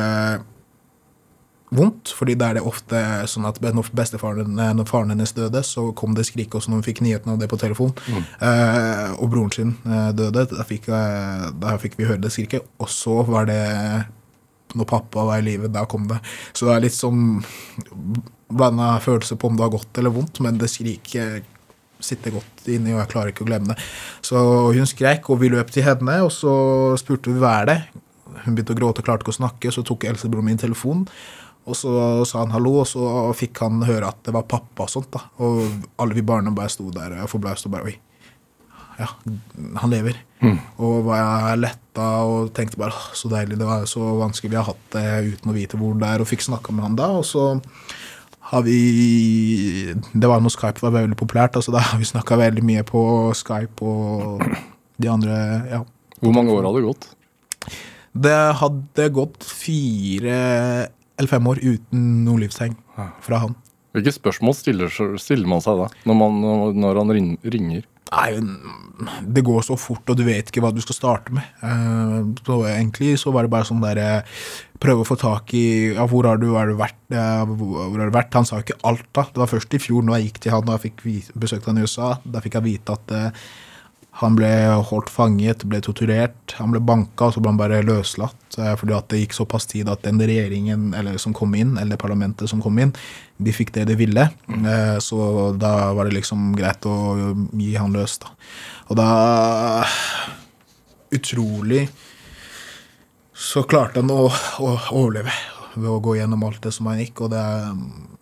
[1.73, 3.01] vondt, fordi da er det ofte
[3.31, 6.83] sånn at når bestefaren eh, når faren hennes døde, så kom det skrik også når
[6.83, 7.95] hun fikk nyheten av det på telefon.
[8.12, 12.68] Eh, og broren sin eh, døde, da fikk, eh, da fikk vi høre det skriket.
[12.83, 13.62] Og så var det
[14.77, 16.20] når pappa var i live, da kom det.
[16.57, 17.43] Så det er litt sånn
[18.53, 21.49] blanda følelse på om det har gått eller vondt, men det skriket
[22.03, 23.91] sitter godt inni, og jeg klarer ikke å glemme det.
[24.27, 24.39] Så
[24.75, 26.55] hun skrek, og vi løp til henne, og så
[27.01, 27.79] spurte vi hva er det.
[28.43, 31.07] Hun begynte å gråte og klarte ikke å snakke, så tok eldstebroren min telefonen.
[31.62, 31.90] Og så
[32.26, 33.02] sa han hallo, og så
[33.38, 35.12] fikk han høre at det var pappa og sånt.
[35.14, 35.22] da.
[35.44, 35.62] Og
[36.02, 37.98] alle vi barna bare sto der og forbløst og bare Oi.
[38.98, 39.08] Ja,
[39.80, 40.18] han lever.
[40.82, 43.56] Og var jeg letta og tenkte bare så deilig.
[43.60, 44.50] Det var jo så vanskelig.
[44.52, 46.98] Vi har hatt det uten å vite hvor det er, og fikk snakka med han
[46.98, 47.08] da.
[47.20, 47.46] Og så
[48.52, 52.64] har vi Det var når Skype var veldig populært, altså da har vi snakka veldig
[52.68, 53.02] mye på
[53.38, 54.42] Skype og
[54.98, 55.36] de andre
[55.70, 55.84] Ja.
[56.22, 57.06] Hvor mange år hadde det gått?
[58.12, 60.36] Det hadde gått fire
[61.23, 62.75] eller fem år uten noe livstegn
[63.23, 63.55] fra han.
[63.95, 66.39] Hvilke spørsmål stiller, stiller man seg da, når, man,
[66.81, 67.89] når han ringer?
[68.12, 68.27] Nei,
[69.33, 71.47] det går så fort, og du vet ikke hva du skal starte med.
[71.64, 74.41] Eh, Så egentlig så var det bare sånn der eh,
[74.83, 76.99] Prøve å få tak i ja, hvor har du, har du vært?
[77.14, 78.35] eh, Hvor har du vært?
[78.37, 79.25] Han sa jo ikke alt, da.
[79.33, 81.79] Det var først i fjor, når jeg gikk til han og jeg fikk besøkt han
[81.81, 82.11] i USA.
[82.25, 83.14] Da fikk jeg vite at
[84.20, 84.48] han ble
[84.90, 86.52] holdt fanget, ble torturert.
[86.58, 88.36] Han ble banka, og så ble han bare løslatt.
[88.58, 91.96] eh, Fordi at det gikk såpass tid at den regjeringen eller som kom inn, eller
[91.96, 92.92] parlamentet som kom inn,
[93.42, 94.28] de fikk det de ville.
[94.52, 98.28] Eh, Så da var det liksom greit å gi han løs, da.
[98.90, 99.84] Og da
[101.12, 101.88] Utrolig
[103.36, 104.28] så klarte han å,
[104.60, 105.32] å overleve
[105.74, 108.18] ved å gå gjennom alt det som han gikk, og det er mm,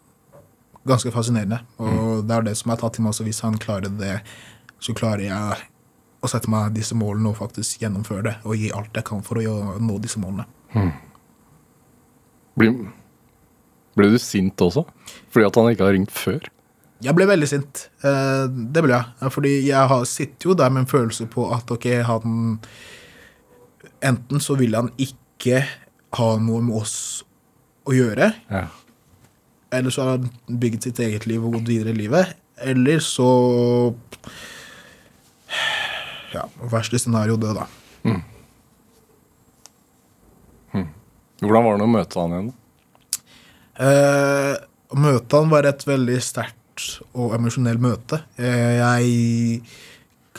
[0.90, 1.60] ganske fascinerende.
[1.82, 4.16] Og det er det som er tatt til meg, så hvis han klarer det,
[4.82, 5.69] så klarer jeg
[6.20, 9.40] å sette meg disse målene og faktisk gjennomføre det, og gi alt jeg kan for
[9.40, 10.44] å nå disse målene.
[12.60, 12.70] Ble,
[13.96, 14.84] ble du sint også?
[15.32, 16.44] Fordi at han ikke har ringt før?
[17.00, 17.86] Jeg ble veldig sint.
[18.04, 19.30] Eh, det ble jeg.
[19.32, 22.58] Fordi jeg sitter jo der med en følelse på at ok, han
[24.00, 25.58] Enten så vil han ikke
[26.16, 26.94] ha noe med oss
[27.88, 28.62] å gjøre, Ja.
[29.72, 32.32] eller så har han bygget sitt eget liv og gått videre i livet,
[32.64, 33.94] eller så
[36.34, 37.66] Ja, verste scenario det, da.
[41.40, 42.48] Hvordan var det å møte han igjen?
[43.80, 44.56] Eh,
[44.92, 48.20] å møte han var et veldig sterkt og emosjonelt møte.
[48.36, 49.62] Eh, jeg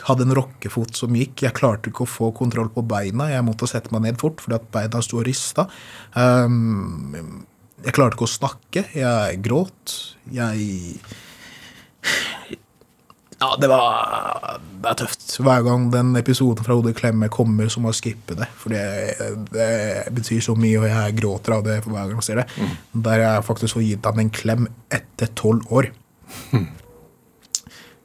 [0.06, 1.42] hadde en rockefot som gikk.
[1.42, 3.30] Jeg klarte ikke å få kontroll på beina.
[3.32, 5.66] Jeg måtte sette meg ned fort fordi at beina sto og rista.
[6.14, 7.42] Um,
[7.82, 8.86] jeg klarte ikke å snakke.
[8.94, 9.96] Jeg gråt.
[10.30, 11.02] Jeg
[13.42, 15.24] Ja, det var Det er tøft.
[15.42, 18.46] Hver gang den episoden fra hodet Klemme kommer, så må jeg skippe det.
[18.58, 18.82] For det,
[19.50, 22.46] det betyr så mye, og jeg gråter av det for hver gang jeg ser det.
[23.08, 25.90] Der jeg faktisk får gitt han en klem etter tolv år.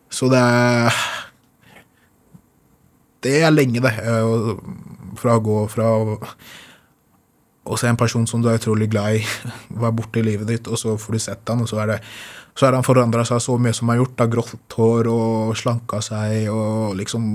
[0.10, 0.94] Så det er
[3.24, 3.94] Det er lenge, det.
[3.98, 4.56] eh,
[5.18, 5.88] Fra å gå fra
[7.68, 9.24] å se en person som du er utrolig glad i,
[9.82, 11.98] være borte i livet ditt, og så får du sett han, og så er det
[12.58, 14.20] så har han forandra seg så mye som han har gjort.
[14.24, 17.28] Har grått hår og slanka seg og liksom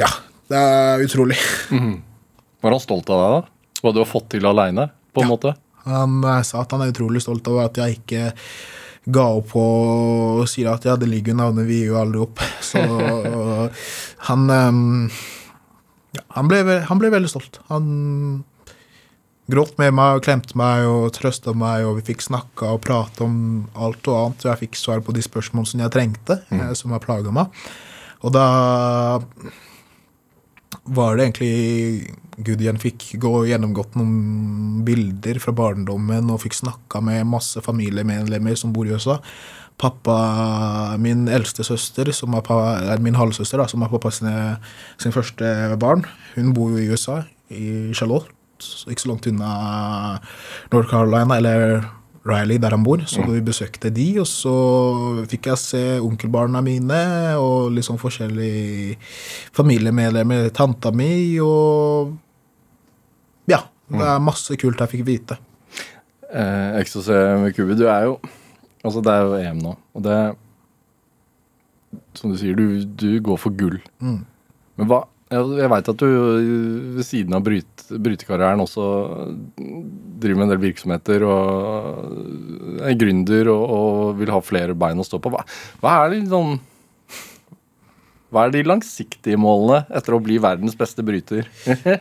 [0.00, 0.08] Ja.
[0.50, 1.36] Det er utrolig.
[1.70, 3.80] Var han stolt av deg, da?
[3.84, 5.30] Hva du har fått til aleine, på en Ja.
[5.34, 5.52] måte?
[5.86, 8.32] Han eh, sa at han er utrolig stolt over at jeg ikke
[9.10, 12.42] ga opp og sier at ja, det ligger jo navnet, vi gir jo aldri opp.
[12.70, 12.82] Så
[14.28, 15.10] han um,
[16.34, 17.60] han, ble, han ble veldig stolt.
[17.70, 18.44] Han
[19.50, 23.24] gråt med meg og klemte meg og trøsta meg, og vi fikk snakka og prate
[23.26, 23.34] om
[23.74, 24.44] alt og annet.
[24.44, 26.68] Og jeg fikk svar på de spørsmålene som jeg trengte, mm.
[26.78, 27.62] som har plaga meg.
[28.20, 28.46] Og da
[30.90, 37.02] var det egentlig Gud igjen fikk gå gjennomgått noen bilder fra barndommen og fikk snakka
[37.04, 39.18] med masse familiemedlemmer som bor i USA.
[39.80, 40.16] Pappa,
[41.00, 42.58] min eldste søster, som er pa,
[43.00, 44.34] min halvsøster, da, som er pappa sine,
[45.00, 48.28] sin første barn, hun bor jo i USA, i Charlotte,
[48.62, 49.54] ikke så langt unna
[50.72, 51.80] North Carolina, eller
[52.28, 53.00] Riley, der han bor.
[53.08, 54.54] Så vi besøkte de, og så
[55.30, 57.02] fikk jeg se onkelbarna mine
[57.40, 58.98] og liksom forskjellige
[59.56, 60.50] familiemedlemmer.
[60.54, 62.16] Tanta mi og
[63.48, 63.64] Ja.
[63.90, 65.36] Det er masse kult jeg fikk vite.
[66.30, 66.76] Eh,
[67.42, 68.20] med Kubi, du er jo
[68.84, 70.36] Altså, det er jo EM nå, og det
[72.14, 73.80] Som du sier, du, du går for gull.
[73.98, 74.24] Mm.
[74.78, 76.06] Men hva Jeg, veit at du
[76.96, 78.86] ved siden av bryt, brytekarrieren også
[79.56, 85.06] driver med en del virksomheter og er gründer og, og vil ha flere bein å
[85.06, 85.30] stå på.
[85.30, 85.44] Hva,
[85.84, 86.58] hva er de sånn
[88.30, 91.46] Hva er de langsiktige målene etter å bli verdens beste bryter?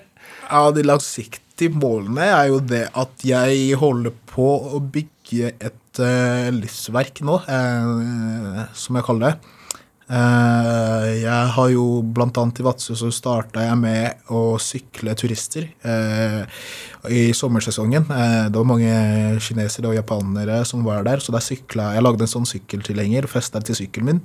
[0.49, 6.49] Ja, de langsiktige målene er jo det at jeg holder på å bygge et eh,
[6.55, 9.58] livsverk nå, eh, som jeg kaller det.
[10.09, 11.83] Eh, jeg har jo
[12.41, 16.63] annet i Vadsø så starta jeg med å sykle turister eh,
[17.13, 18.07] i sommersesongen.
[18.09, 18.93] Eh, det var mange
[19.45, 22.05] kinesere og japanere som var der, så der sykla jeg.
[22.07, 24.23] lagde en sånn sykkeltilhenger, festa til sykkelen min.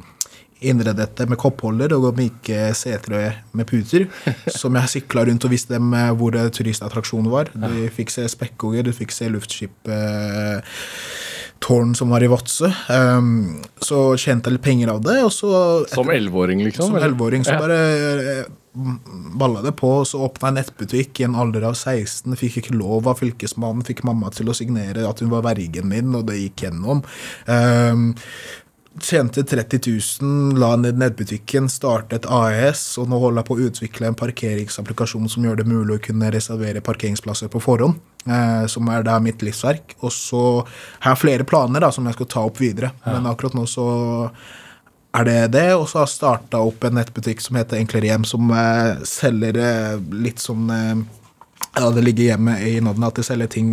[0.64, 4.06] Innredet det med koppholder og myke seter med puter.
[4.60, 7.50] Som jeg sykla rundt og viste dem hvor turistattraksjonen var.
[7.52, 10.64] Du fikk se spekkhogger, du fikk se luftskipet
[11.64, 12.68] tårn som var i Vadsø.
[12.92, 15.50] Um, så tjente jeg litt penger av det, så
[15.88, 16.92] Som elleveåring, liksom?
[16.92, 17.62] som elleveåring så Ja.
[17.62, 17.78] bare
[18.34, 18.44] eh,
[19.38, 22.34] balla det på, så åpna jeg nettbutikk i en alder av 16.
[22.36, 26.12] Fikk ikke lov av fylkesmannen, fikk mamma til å signere at hun var vergen min,
[26.18, 27.04] og det gikk gjennom.
[27.46, 28.08] Um,
[29.02, 29.80] Tjente 30
[30.22, 35.26] 000, la ned nettbutikken, startet AS, og nå holder jeg på å utvikle en parkeringsapplikasjon
[35.32, 39.42] som gjør det mulig å kunne reservere parkeringsplasser på forhånd, eh, som er da mitt
[39.42, 39.96] livsverk.
[39.98, 40.44] Og så
[41.00, 43.88] har jeg flere planer da, som jeg skal ta opp videre, men akkurat nå så
[45.14, 48.24] er det det, og så har jeg starta opp en nettbutikk som heter Enklere hjem,
[48.26, 49.92] som eh, selger eh,
[50.24, 51.04] litt sånn eh,
[51.74, 53.68] Ja, det ligger hjemme i navnet at de selger ting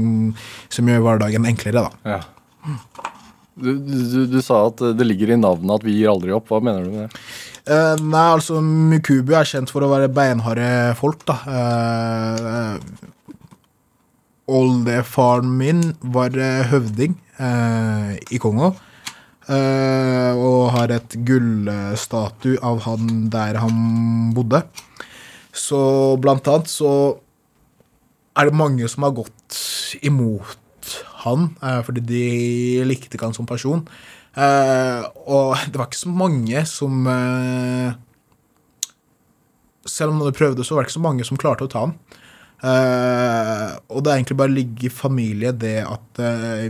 [0.70, 2.18] som gjør hverdagen enklere, da.
[2.18, 3.11] Ja.
[3.56, 6.48] Du, du, du sa at det ligger i navnet at vi gir aldri opp.
[6.52, 7.24] Hva mener du med det?
[7.62, 11.36] Uh, nei, altså Mukubu er kjent for å være beinharde folk, da.
[11.46, 13.10] Uh,
[14.52, 18.74] Oldefaren min var eh, høvding uh, i Kongo.
[19.52, 23.78] og har et gullstatue av han der han
[24.36, 24.64] bodde.
[25.56, 25.80] Så
[26.24, 26.92] blant annet så
[28.36, 29.60] er det mange som har gått
[30.08, 30.61] imot
[31.26, 32.24] han, eh, fordi de
[32.88, 33.84] likte ikke han som person.
[34.36, 37.92] Eh, og det var ikke så mange som eh,
[39.92, 41.96] Selv om noen prøvde, så var det ikke så mange som klarte å ta han.
[42.62, 46.20] Og det er egentlig bare å ligge i familie, det at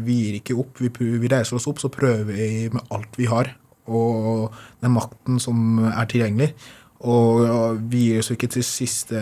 [0.07, 0.79] vi gir ikke opp.
[0.79, 3.51] Vi reiser oss opp, så prøver vi med alt vi har,
[3.91, 6.53] og den makten som er tilgjengelig.
[7.01, 7.79] Og
[8.21, 9.17] oss ikke til siste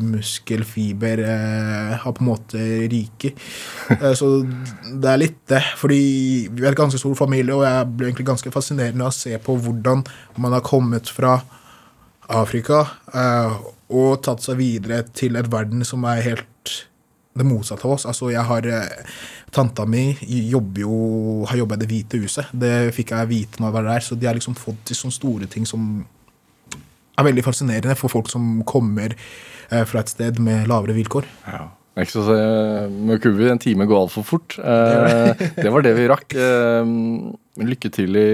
[0.00, 3.36] muskelfiber eh, har på en måte ryker.
[3.98, 5.62] Eh, så det er litt det.
[5.80, 6.00] Fordi
[6.52, 9.56] vi er en ganske stor familie, og jeg blir egentlig ganske fascinerende å se på
[9.64, 10.04] hvordan
[10.38, 11.38] man har kommet fra
[12.28, 12.82] Afrika
[13.16, 13.56] eh,
[13.88, 16.74] og tatt seg videre til et verden som er helt
[17.38, 18.06] det motsatte av oss.
[18.10, 19.16] Altså, jeg har eh,
[19.54, 20.10] Tanta mi
[20.50, 20.98] jobber jo,
[21.48, 22.52] har jobba i Det hvite huset.
[22.52, 24.04] Det fikk jeg vite når jeg var der.
[24.04, 26.02] Så de har liksom fått til sånne store ting som
[27.18, 31.28] er veldig fascinerende for folk som kommer eh, fra et sted med lavere vilkår.
[31.48, 31.66] Ja.
[31.98, 32.34] Ikke så se
[32.94, 34.54] med Kubi, en time går altfor fort.
[34.62, 36.36] Eh, det var det vi rakk.
[36.38, 36.92] Eh,
[37.58, 38.28] lykke til i,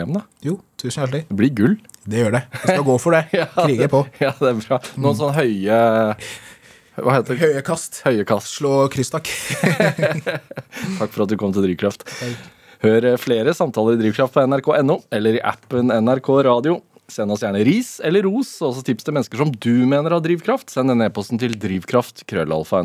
[0.00, 0.24] EM, da.
[0.46, 1.26] Jo, Tusen hjertelig.
[1.28, 1.76] Det blir gull.
[2.08, 2.42] Det gjør det.
[2.54, 3.44] Vi skal gå for det.
[3.66, 4.02] Krige på.
[4.20, 4.80] Ja, det er bra.
[5.00, 5.78] Noen sånn høye
[6.94, 7.38] Hva heter det?
[7.40, 8.00] Høye kast.
[8.04, 8.50] Høye kast.
[8.58, 9.30] Slå krysstakk.
[11.00, 12.04] Takk for at du kom til Drivkraft.
[12.84, 16.80] Hør eh, flere samtaler i Drivkraft på nrk.no eller i appen NRK Radio.
[17.10, 20.22] Send oss gjerne ris eller ros, og også tips til mennesker som du mener har
[20.24, 20.72] drivkraft.
[20.72, 22.80] Send denne e-posten til drivkraft, krøllalfa,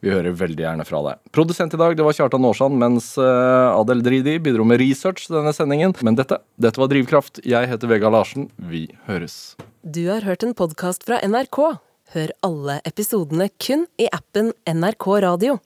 [0.00, 1.18] Vi hører veldig gjerne fra deg.
[1.32, 5.40] Produsent i dag det var Kjartan Aarsand, mens eh, Adel Dridi bidro med research til
[5.40, 5.94] denne sendingen.
[6.02, 7.42] Men dette, dette var Drivkraft.
[7.44, 8.48] Jeg heter Vegard Larsen.
[8.58, 9.56] Vi høres.
[9.82, 11.80] Du har hørt en podkast fra NRK.
[12.14, 15.58] Hør alle episodene kun i appen NRK Radio.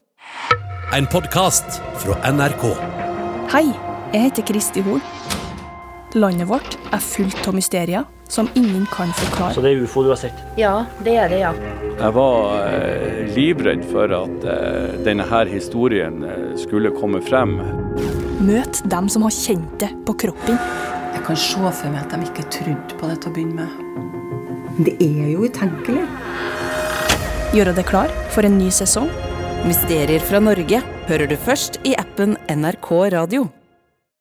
[0.97, 2.71] En podkast fra NRK.
[3.53, 3.67] Hei,
[4.15, 5.03] jeg heter Kristi Hol.
[6.17, 9.55] Landet vårt er fullt av mysterier som ingen kan forklare.
[9.55, 10.39] Så det er ufo du har sett?
[10.57, 11.53] Ja, det er det, ja.
[11.99, 17.59] Jeg var eh, livredd for at eh, denne her historien eh, skulle komme frem.
[18.41, 20.57] Møt dem som har kjent det på kroppen.
[21.13, 24.81] Jeg kan se for meg at de ikke trodde på det til å begynne med.
[24.89, 26.07] Det er jo utenkelig.
[27.57, 29.13] Gjøre deg klar for en ny sesong.
[29.67, 33.49] Mysterier fra Norge hører du først i appen NRK Radio.